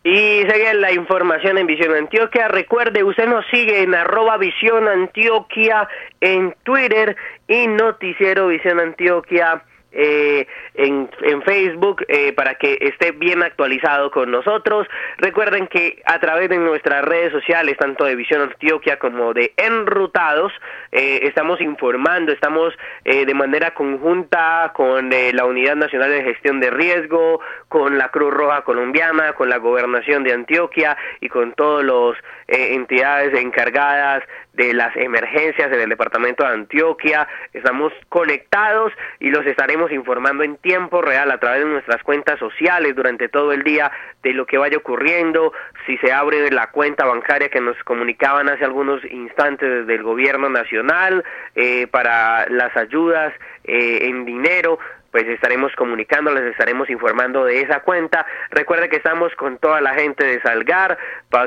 y 0.05 0.43
sigue 0.43 0.75
la 0.75 0.93
información 0.93 1.59
en 1.59 1.67
Visión 1.67 1.95
Antioquia. 1.95 2.49
Recuerde, 2.49 3.05
usted 3.05 3.27
nos 3.27 3.47
sigue 3.47 3.83
en 3.83 3.95
arroba 3.95 4.37
Visión 4.37 4.89
Antioquia 4.89 5.89
en 6.21 6.55
Twitter 6.65 7.17
y 7.47 7.69
Noticiero 7.69 8.49
Visión 8.49 8.81
Antioquia 8.81 9.63
eh, 9.93 10.47
en, 10.75 11.09
Facebook 11.45 12.05
eh, 12.09 12.33
para 12.33 12.55
que 12.55 12.79
esté 12.81 13.13
bien 13.13 13.43
actualizado 13.43 14.11
con 14.11 14.31
nosotros. 14.31 14.87
Recuerden 15.19 15.67
que 15.67 16.03
a 16.05 16.19
través 16.19 16.49
de 16.49 16.59
nuestras 16.59 17.05
redes 17.05 17.33
sociales, 17.33 17.77
tanto 17.79 18.05
de 18.05 18.17
Visión 18.17 18.43
Antioquia 18.43 18.99
como 18.99 19.35
de 19.35 19.53
Enrutados, 19.57 20.53
eh, 20.93 21.21
estamos 21.23 21.61
informando, 21.61 22.33
estamos 22.33 22.75
eh, 23.05 23.25
de 23.25 23.35
manera 23.35 23.73
conjunta 23.73 24.73
con 24.75 25.13
eh, 25.13 25.33
la 25.33 25.47
Unidad 25.47 25.77
Nacional 25.77 26.11
de 26.11 26.23
Gestión 26.23 26.61
de 26.61 26.71
Riesgo, 26.71 27.41
con 27.69 27.99
la 27.99 28.11
Cruz 28.11 28.33
Roja 28.33 28.63
Colombiana, 28.63 29.33
con 29.33 29.49
la 29.49 29.57
Gobernación 29.57 30.23
de 30.23 30.33
Antioquia 30.33 30.97
y 31.21 31.29
con 31.29 31.55
todas 31.55 31.85
las 31.85 32.17
entidades 32.49 33.33
encargadas 33.39 34.23
de 34.53 34.75
las 34.75 34.95
emergencias 34.97 35.73
en 35.73 35.81
el 35.81 35.89
departamento 35.89 36.45
de 36.45 36.51
Antioquia. 36.51 37.27
Estamos 37.55 37.93
conectados 38.11 38.93
y 39.21 39.31
los 39.31 39.47
estaremos 39.47 39.82
informando 39.91 40.45
en 40.45 40.57
tiempo 40.57 41.03
real 41.03 41.31
a 41.31 41.39
través 41.39 41.65
de 41.65 41.71
nuestras 41.71 42.03
cuentas 42.03 42.39
sociales 42.39 42.95
durante 42.95 43.29
todo 43.29 43.53
el 43.53 43.63
día 43.63 43.91
de 44.23 44.33
lo 44.33 44.47
que 44.47 44.59
vaya 44.59 44.77
ocurriendo, 44.77 45.53
si 45.87 45.97
se 45.99 46.13
abre 46.13 46.51
la 46.51 46.69
cuenta 46.71 47.05
bancaria 47.05 47.49
que 47.49 47.61
nos 47.61 47.77
comunicaban 47.85 48.49
hace 48.49 48.65
algunos 48.65 49.05
instantes 49.05 49.69
desde 49.69 49.95
el 49.95 50.03
gobierno 50.03 50.49
nacional 50.49 51.25
eh, 51.55 51.87
para 51.89 52.49
las 52.49 52.77
ayudas 52.77 53.33
eh, 53.65 54.01
en 54.03 54.25
dinero 54.25 54.79
pues 55.13 55.29
estaremos 55.29 55.71
comunicando, 55.77 56.33
les 56.33 56.51
estaremos 56.51 56.91
informando 56.91 57.45
de 57.45 57.61
esa 57.61 57.81
cuenta. 57.81 58.27
Recuerda 58.51 58.89
que 58.89 58.97
estamos 58.97 59.33
con 59.37 59.59
toda 59.59 59.81
la 59.81 59.95
gente 59.95 60.25
de 60.25 60.41
Salgar, 60.41 60.99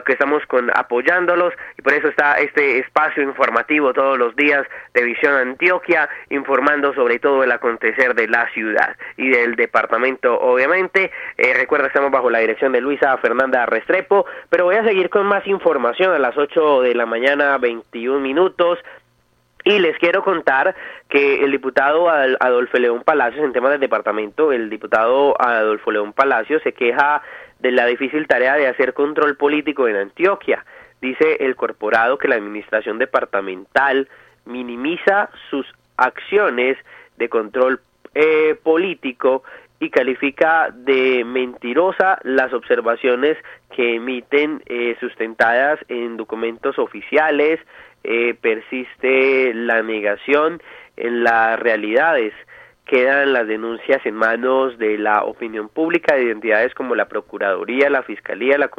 que 0.05 0.13
estamos 0.13 0.45
con 0.45 0.69
apoyándolos 0.73 1.53
y 1.77 1.81
por 1.81 1.93
eso 1.93 2.07
está 2.07 2.35
este 2.39 2.79
espacio 2.79 3.23
informativo 3.23 3.91
todos 3.91 4.17
los 4.17 4.35
días 4.35 4.65
de 4.93 5.03
Visión 5.03 5.33
Antioquia 5.33 6.07
informando 6.29 6.93
sobre 6.93 7.19
todo 7.19 7.43
el 7.43 7.51
acontecer 7.51 8.13
de 8.13 8.27
la 8.27 8.49
ciudad 8.51 8.95
y 9.17 9.29
del 9.29 9.55
departamento 9.55 10.39
obviamente. 10.39 11.11
Eh, 11.37 11.53
recuerda 11.55 11.87
estamos 11.87 12.11
bajo 12.11 12.29
la 12.29 12.39
dirección 12.39 12.71
de 12.71 12.81
Luisa 12.81 13.17
Fernanda 13.17 13.65
Restrepo, 13.65 14.25
pero 14.49 14.65
voy 14.65 14.75
a 14.75 14.83
seguir 14.83 15.09
con 15.09 15.25
más 15.25 15.45
información 15.47 16.13
a 16.13 16.19
las 16.19 16.37
8 16.37 16.81
de 16.81 16.93
la 16.93 17.05
mañana 17.05 17.57
21 17.57 18.19
minutos. 18.19 18.79
Y 19.65 19.79
les 19.79 19.97
quiero 19.97 20.23
contar 20.23 20.75
que 21.09 21.43
el 21.43 21.49
diputado 21.49 22.07
Adolfo 22.07 22.77
León 22.77 23.01
Palacios, 23.03 23.43
en 23.43 23.51
temas 23.51 23.71
del 23.71 23.79
departamento, 23.79 24.51
el 24.51 24.69
diputado 24.69 25.35
Adolfo 25.41 25.91
León 25.91 26.13
Palacios 26.13 26.61
se 26.61 26.73
queja 26.73 27.23
de 27.59 27.71
la 27.71 27.87
difícil 27.87 28.27
tarea 28.27 28.53
de 28.53 28.67
hacer 28.67 28.93
control 28.93 29.35
político 29.37 29.87
en 29.87 29.95
Antioquia. 29.95 30.63
Dice 31.01 31.37
el 31.39 31.55
corporado 31.55 32.19
que 32.19 32.27
la 32.27 32.35
administración 32.35 32.99
departamental 32.99 34.07
minimiza 34.45 35.31
sus 35.49 35.65
acciones 35.97 36.77
de 37.17 37.27
control 37.27 37.79
eh, 38.13 38.55
político 38.61 39.43
y 39.79 39.89
califica 39.89 40.69
de 40.71 41.23
mentirosa 41.25 42.19
las 42.21 42.53
observaciones 42.53 43.35
que 43.75 43.95
emiten 43.95 44.61
eh, 44.67 44.95
sustentadas 44.99 45.79
en 45.89 46.17
documentos 46.17 46.77
oficiales, 46.77 47.59
eh, 48.07 48.35
persiste 48.39 49.53
la 49.53 49.81
negación 49.81 50.61
en 50.95 51.23
las 51.23 51.59
realidades. 51.59 52.33
Quedan 52.85 53.33
las 53.33 53.47
denuncias 53.47 54.05
en 54.05 54.13
manos 54.13 54.77
de 54.77 54.97
la 54.99 55.23
opinión 55.23 55.69
pública 55.69 56.15
de 56.15 56.23
identidades 56.23 56.73
como 56.75 56.93
la 56.93 57.07
Procuraduría, 57.07 57.89
la 57.89 58.03
Fiscalía, 58.03 58.59
la 58.59 58.69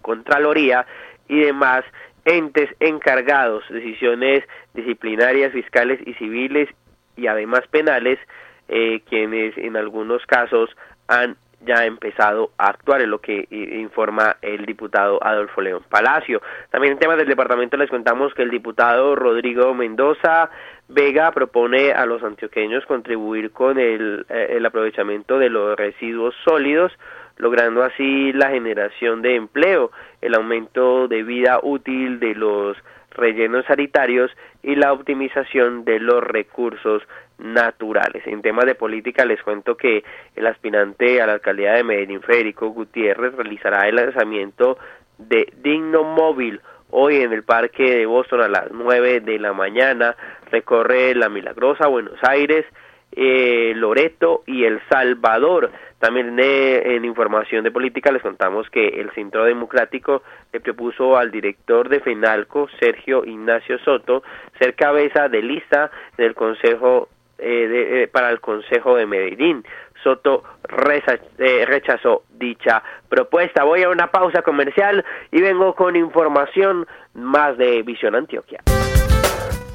Contraloría 0.00 0.86
y 1.28 1.40
demás 1.40 1.84
entes 2.24 2.70
encargados, 2.78 3.64
decisiones 3.68 4.44
disciplinarias, 4.74 5.52
fiscales 5.52 6.00
y 6.06 6.14
civiles 6.14 6.68
y 7.16 7.26
además 7.26 7.62
penales, 7.68 8.20
eh, 8.68 9.02
quienes 9.08 9.58
en 9.58 9.76
algunos 9.76 10.24
casos 10.26 10.70
han 11.08 11.36
ya 11.64 11.80
ha 11.80 11.86
empezado 11.86 12.50
a 12.58 12.68
actuar, 12.68 13.02
en 13.02 13.10
lo 13.10 13.20
que 13.20 13.46
informa 13.50 14.36
el 14.42 14.66
diputado 14.66 15.18
Adolfo 15.22 15.60
León 15.60 15.82
Palacio. 15.88 16.42
También 16.70 16.94
en 16.94 16.98
temas 16.98 17.16
del 17.16 17.28
departamento 17.28 17.76
les 17.76 17.90
contamos 17.90 18.34
que 18.34 18.42
el 18.42 18.50
diputado 18.50 19.14
Rodrigo 19.14 19.74
Mendoza 19.74 20.50
Vega 20.88 21.30
propone 21.32 21.92
a 21.92 22.04
los 22.04 22.22
antioqueños 22.22 22.84
contribuir 22.86 23.50
con 23.52 23.78
el, 23.78 24.26
eh, 24.28 24.48
el 24.56 24.66
aprovechamiento 24.66 25.38
de 25.38 25.48
los 25.48 25.76
residuos 25.76 26.34
sólidos, 26.44 26.92
logrando 27.36 27.82
así 27.82 28.32
la 28.32 28.50
generación 28.50 29.22
de 29.22 29.36
empleo, 29.36 29.90
el 30.20 30.34
aumento 30.34 31.08
de 31.08 31.22
vida 31.22 31.60
útil 31.62 32.20
de 32.20 32.34
los 32.34 32.76
rellenos 33.10 33.64
sanitarios 33.66 34.30
y 34.62 34.74
la 34.74 34.92
optimización 34.92 35.84
de 35.84 35.98
los 35.98 36.22
recursos 36.22 37.02
naturales. 37.42 38.26
En 38.26 38.42
temas 38.42 38.66
de 38.66 38.74
política 38.74 39.24
les 39.24 39.42
cuento 39.42 39.76
que 39.76 40.04
el 40.36 40.46
aspirante 40.46 41.20
a 41.20 41.26
la 41.26 41.34
alcaldía 41.34 41.72
de 41.74 41.84
Medellín, 41.84 42.22
Federico 42.22 42.68
Gutiérrez, 42.68 43.34
realizará 43.34 43.88
el 43.88 43.96
lanzamiento 43.96 44.78
de 45.18 45.52
Digno 45.62 46.04
Móvil 46.04 46.60
hoy 46.90 47.16
en 47.16 47.32
el 47.32 47.42
Parque 47.42 47.96
de 47.96 48.06
Boston 48.06 48.42
a 48.42 48.48
las 48.48 48.70
9 48.70 49.20
de 49.20 49.38
la 49.38 49.52
mañana. 49.52 50.16
Recorre 50.50 51.14
La 51.14 51.28
Milagrosa, 51.28 51.88
Buenos 51.88 52.18
Aires, 52.22 52.64
eh, 53.12 53.72
Loreto 53.74 54.42
y 54.46 54.64
El 54.64 54.80
Salvador. 54.88 55.70
También 55.98 56.36
eh, 56.38 56.96
en 56.96 57.04
información 57.04 57.62
de 57.62 57.70
política 57.70 58.10
les 58.10 58.22
contamos 58.22 58.68
que 58.70 58.88
el 58.88 59.10
Centro 59.12 59.44
Democrático 59.44 60.22
le 60.52 60.60
propuso 60.60 61.16
al 61.16 61.30
director 61.30 61.88
de 61.88 62.00
FENALCO, 62.00 62.68
Sergio 62.80 63.24
Ignacio 63.24 63.78
Soto, 63.78 64.22
ser 64.58 64.74
cabeza 64.74 65.28
de 65.28 65.42
lista 65.42 65.90
del 66.16 66.34
Consejo 66.34 67.08
eh, 67.44 68.08
para 68.12 68.30
el 68.30 68.40
Consejo 68.40 68.96
de 68.96 69.06
Medellín. 69.06 69.64
Soto 70.02 70.42
rechazó 70.64 72.24
dicha 72.30 72.82
propuesta. 73.08 73.64
Voy 73.64 73.82
a 73.82 73.88
una 73.88 74.10
pausa 74.10 74.42
comercial 74.42 75.04
y 75.30 75.40
vengo 75.40 75.74
con 75.74 75.96
información 75.96 76.86
más 77.14 77.56
de 77.56 77.82
Visión 77.82 78.14
Antioquia. 78.14 78.62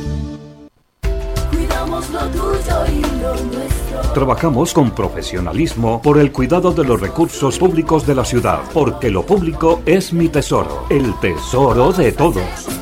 Lo 2.12 2.20
tuyo 2.30 2.86
y 2.92 3.00
lo 3.20 3.34
nuestro. 3.34 4.12
Trabajamos 4.14 4.74
con 4.74 4.90
profesionalismo 4.90 6.02
por 6.02 6.18
el 6.18 6.32
cuidado 6.32 6.72
de 6.72 6.84
los 6.84 7.00
recursos 7.00 7.58
públicos 7.58 8.06
de 8.06 8.14
la 8.14 8.24
ciudad, 8.24 8.60
porque 8.74 9.10
lo 9.10 9.24
público 9.24 9.82
es 9.86 10.12
mi 10.12 10.28
tesoro, 10.28 10.86
el 10.90 11.14
tesoro 11.20 11.92
de 11.92 12.10
todos. 12.12 12.79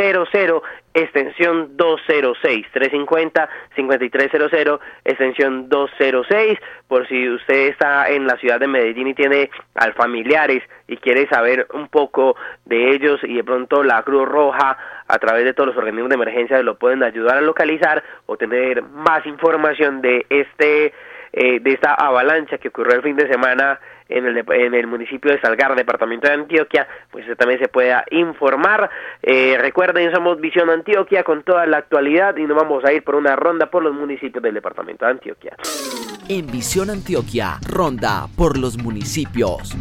5300 0.00 0.62
extensión 0.92 1.76
206 1.76 2.66
350 2.72 3.48
5300 3.76 4.80
extensión 5.04 5.68
206 5.68 6.58
por 6.88 7.06
si 7.06 7.28
usted 7.28 7.68
está 7.68 8.08
en 8.08 8.26
la 8.26 8.36
ciudad 8.38 8.58
de 8.58 8.66
Medellín 8.66 9.08
y 9.08 9.14
tiene 9.14 9.50
al 9.74 9.92
familiares 9.94 10.62
y 10.88 10.96
quiere 10.96 11.28
saber 11.28 11.68
un 11.74 11.88
poco 11.88 12.36
de 12.64 12.90
ellos 12.90 13.20
y 13.22 13.36
de 13.36 13.44
pronto 13.44 13.84
la 13.84 14.02
Cruz 14.02 14.28
Roja 14.28 14.76
a 15.06 15.18
través 15.18 15.44
de 15.44 15.54
todos 15.54 15.68
los 15.68 15.76
organismos 15.76 16.08
de 16.08 16.16
emergencia 16.16 16.62
lo 16.62 16.76
pueden 16.76 17.02
ayudar 17.02 17.38
a 17.38 17.42
localizar 17.42 18.02
o 18.26 18.36
tener 18.36 18.82
más 18.82 19.24
información 19.26 20.00
de 20.00 20.26
este 20.28 20.92
eh, 21.32 21.60
de 21.60 21.72
esta 21.72 21.94
avalancha 21.94 22.58
que 22.58 22.68
ocurrió 22.68 22.96
el 22.96 23.02
fin 23.02 23.14
de 23.14 23.30
semana 23.30 23.78
en 24.10 24.26
el, 24.26 24.44
en 24.52 24.74
el 24.74 24.86
municipio 24.86 25.30
de 25.30 25.40
Salgar, 25.40 25.74
departamento 25.74 26.28
de 26.28 26.34
Antioquia, 26.34 26.86
pues 27.10 27.24
también 27.36 27.60
se 27.60 27.68
pueda 27.68 28.04
informar. 28.10 28.90
Eh, 29.22 29.56
recuerden, 29.58 30.12
somos 30.12 30.40
Visión 30.40 30.68
Antioquia 30.68 31.24
con 31.24 31.42
toda 31.42 31.66
la 31.66 31.78
actualidad 31.78 32.36
y 32.36 32.42
nos 32.42 32.56
vamos 32.56 32.84
a 32.84 32.92
ir 32.92 33.02
por 33.02 33.14
una 33.14 33.36
ronda 33.36 33.70
por 33.70 33.82
los 33.82 33.94
municipios 33.94 34.42
del 34.42 34.54
departamento 34.54 35.04
de 35.04 35.12
Antioquia. 35.12 35.56
En 36.28 36.46
Visión 36.46 36.90
Antioquia, 36.90 37.58
ronda 37.66 38.26
por 38.36 38.58
los 38.58 38.76
municipios. 38.76 39.76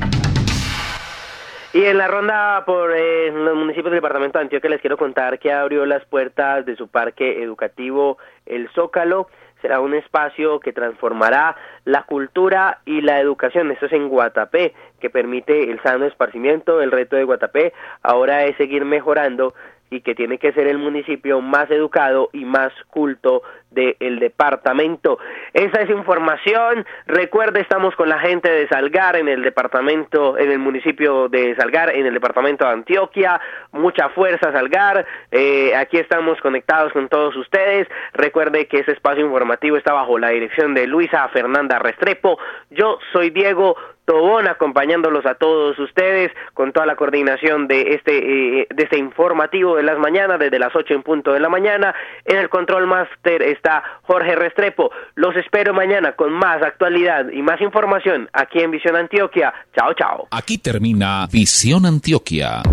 Y 1.71 1.83
en 1.83 1.99
la 1.99 2.07
ronda 2.07 2.63
por 2.65 2.91
eh, 2.95 3.31
los 3.31 3.55
municipios 3.55 3.91
del 3.91 4.01
departamento 4.01 4.39
de 4.39 4.45
Antioquia 4.45 4.71
les 4.71 4.81
quiero 4.81 4.97
contar 4.97 5.37
que 5.37 5.51
abrió 5.51 5.85
las 5.85 6.03
puertas 6.05 6.65
de 6.65 6.75
su 6.75 6.87
parque 6.87 7.43
educativo 7.43 8.17
El 8.47 8.69
Zócalo 8.69 9.27
será 9.61 9.79
un 9.79 9.93
espacio 9.93 10.59
que 10.59 10.73
transformará 10.73 11.55
la 11.85 12.03
cultura 12.03 12.79
y 12.85 13.01
la 13.01 13.19
educación. 13.19 13.71
Esto 13.71 13.87
es 13.87 13.93
en 13.93 14.09
Guatapé, 14.09 14.73
que 14.99 15.09
permite 15.09 15.71
el 15.71 15.81
sano 15.81 16.05
esparcimiento. 16.05 16.81
El 16.81 16.91
reto 16.91 17.15
de 17.15 17.23
Guatapé 17.23 17.73
ahora 18.03 18.45
es 18.45 18.55
seguir 18.57 18.85
mejorando 18.85 19.53
y 19.89 20.01
que 20.01 20.15
tiene 20.15 20.37
que 20.37 20.53
ser 20.53 20.67
el 20.67 20.77
municipio 20.77 21.41
más 21.41 21.69
educado 21.71 22.29
y 22.33 22.45
más 22.45 22.71
culto 22.89 23.41
del 23.71 24.19
departamento. 24.19 25.19
Esa 25.53 25.81
es 25.81 25.89
información. 25.89 26.85
Recuerde, 27.05 27.61
estamos 27.61 27.95
con 27.95 28.09
la 28.09 28.19
gente 28.19 28.49
de 28.49 28.67
Salgar 28.67 29.15
en 29.15 29.27
el 29.27 29.43
departamento, 29.43 30.37
en 30.37 30.51
el 30.51 30.59
municipio 30.59 31.29
de 31.29 31.55
Salgar, 31.55 31.95
en 31.95 32.05
el 32.05 32.13
departamento 32.13 32.65
de 32.65 32.71
Antioquia. 32.71 33.39
Mucha 33.71 34.09
fuerza, 34.09 34.51
Salgar. 34.51 35.05
Eh, 35.31 35.75
aquí 35.75 35.97
estamos 35.97 36.39
conectados 36.41 36.91
con 36.93 37.09
todos 37.09 37.35
ustedes. 37.35 37.87
Recuerde 38.13 38.67
que 38.67 38.79
ese 38.79 38.91
espacio 38.91 39.25
informativo 39.25 39.77
está 39.77 39.93
bajo 39.93 40.17
la 40.17 40.29
dirección 40.29 40.73
de 40.73 40.87
Luisa 40.87 41.27
Fernanda 41.29 41.79
Restrepo. 41.79 42.39
Yo 42.71 42.97
soy 43.13 43.29
Diego 43.29 43.75
Tobón 44.09 44.47
acompañándolos 44.47 45.23
a 45.27 45.35
todos 45.35 45.77
ustedes 45.77 46.31
con 46.55 46.73
toda 46.73 46.87
la 46.87 46.95
coordinación 46.95 47.67
de 47.67 47.93
este, 47.93 48.61
eh, 48.61 48.67
de 48.73 48.83
este 48.83 48.97
informativo 48.97 49.75
de 49.75 49.83
las 49.83 49.99
mañanas, 49.99 50.39
desde 50.39 50.57
las 50.57 50.75
8 50.75 50.95
en 50.95 51.03
punto 51.03 51.31
de 51.31 51.39
la 51.39 51.47
mañana. 51.47 51.93
En 52.25 52.37
el 52.37 52.49
control 52.49 52.87
master 52.87 53.43
está 53.43 53.83
Jorge 54.01 54.35
Restrepo. 54.35 54.89
Los 55.13 55.35
espero 55.35 55.75
mañana 55.75 56.13
con 56.13 56.33
más 56.33 56.59
actualidad 56.63 57.29
y 57.31 57.43
más 57.43 57.61
información 57.61 58.27
aquí 58.33 58.57
en 58.57 58.71
Visión 58.71 58.95
Antioquia. 58.95 59.53
Chao, 59.75 59.93
chao. 59.93 60.27
Aquí 60.31 60.57
termina 60.57 61.27
Visión 61.31 61.85
Antioquia. 61.85 62.63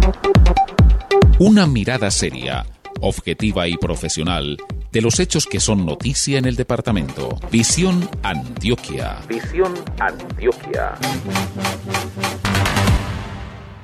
Una 1.39 1.67
mirada 1.67 2.11
seria, 2.11 2.65
objetiva 3.01 3.69
y 3.69 3.77
profesional 3.77 4.57
de 4.93 5.01
los 5.01 5.21
hechos 5.21 5.47
que 5.47 5.61
son 5.61 5.85
noticia 5.85 6.39
en 6.39 6.47
el 6.47 6.57
departamento. 6.57 7.39
Visión 7.51 8.09
Antioquia. 8.23 9.19
Visión 9.29 9.75
Antioquia. 9.99 10.95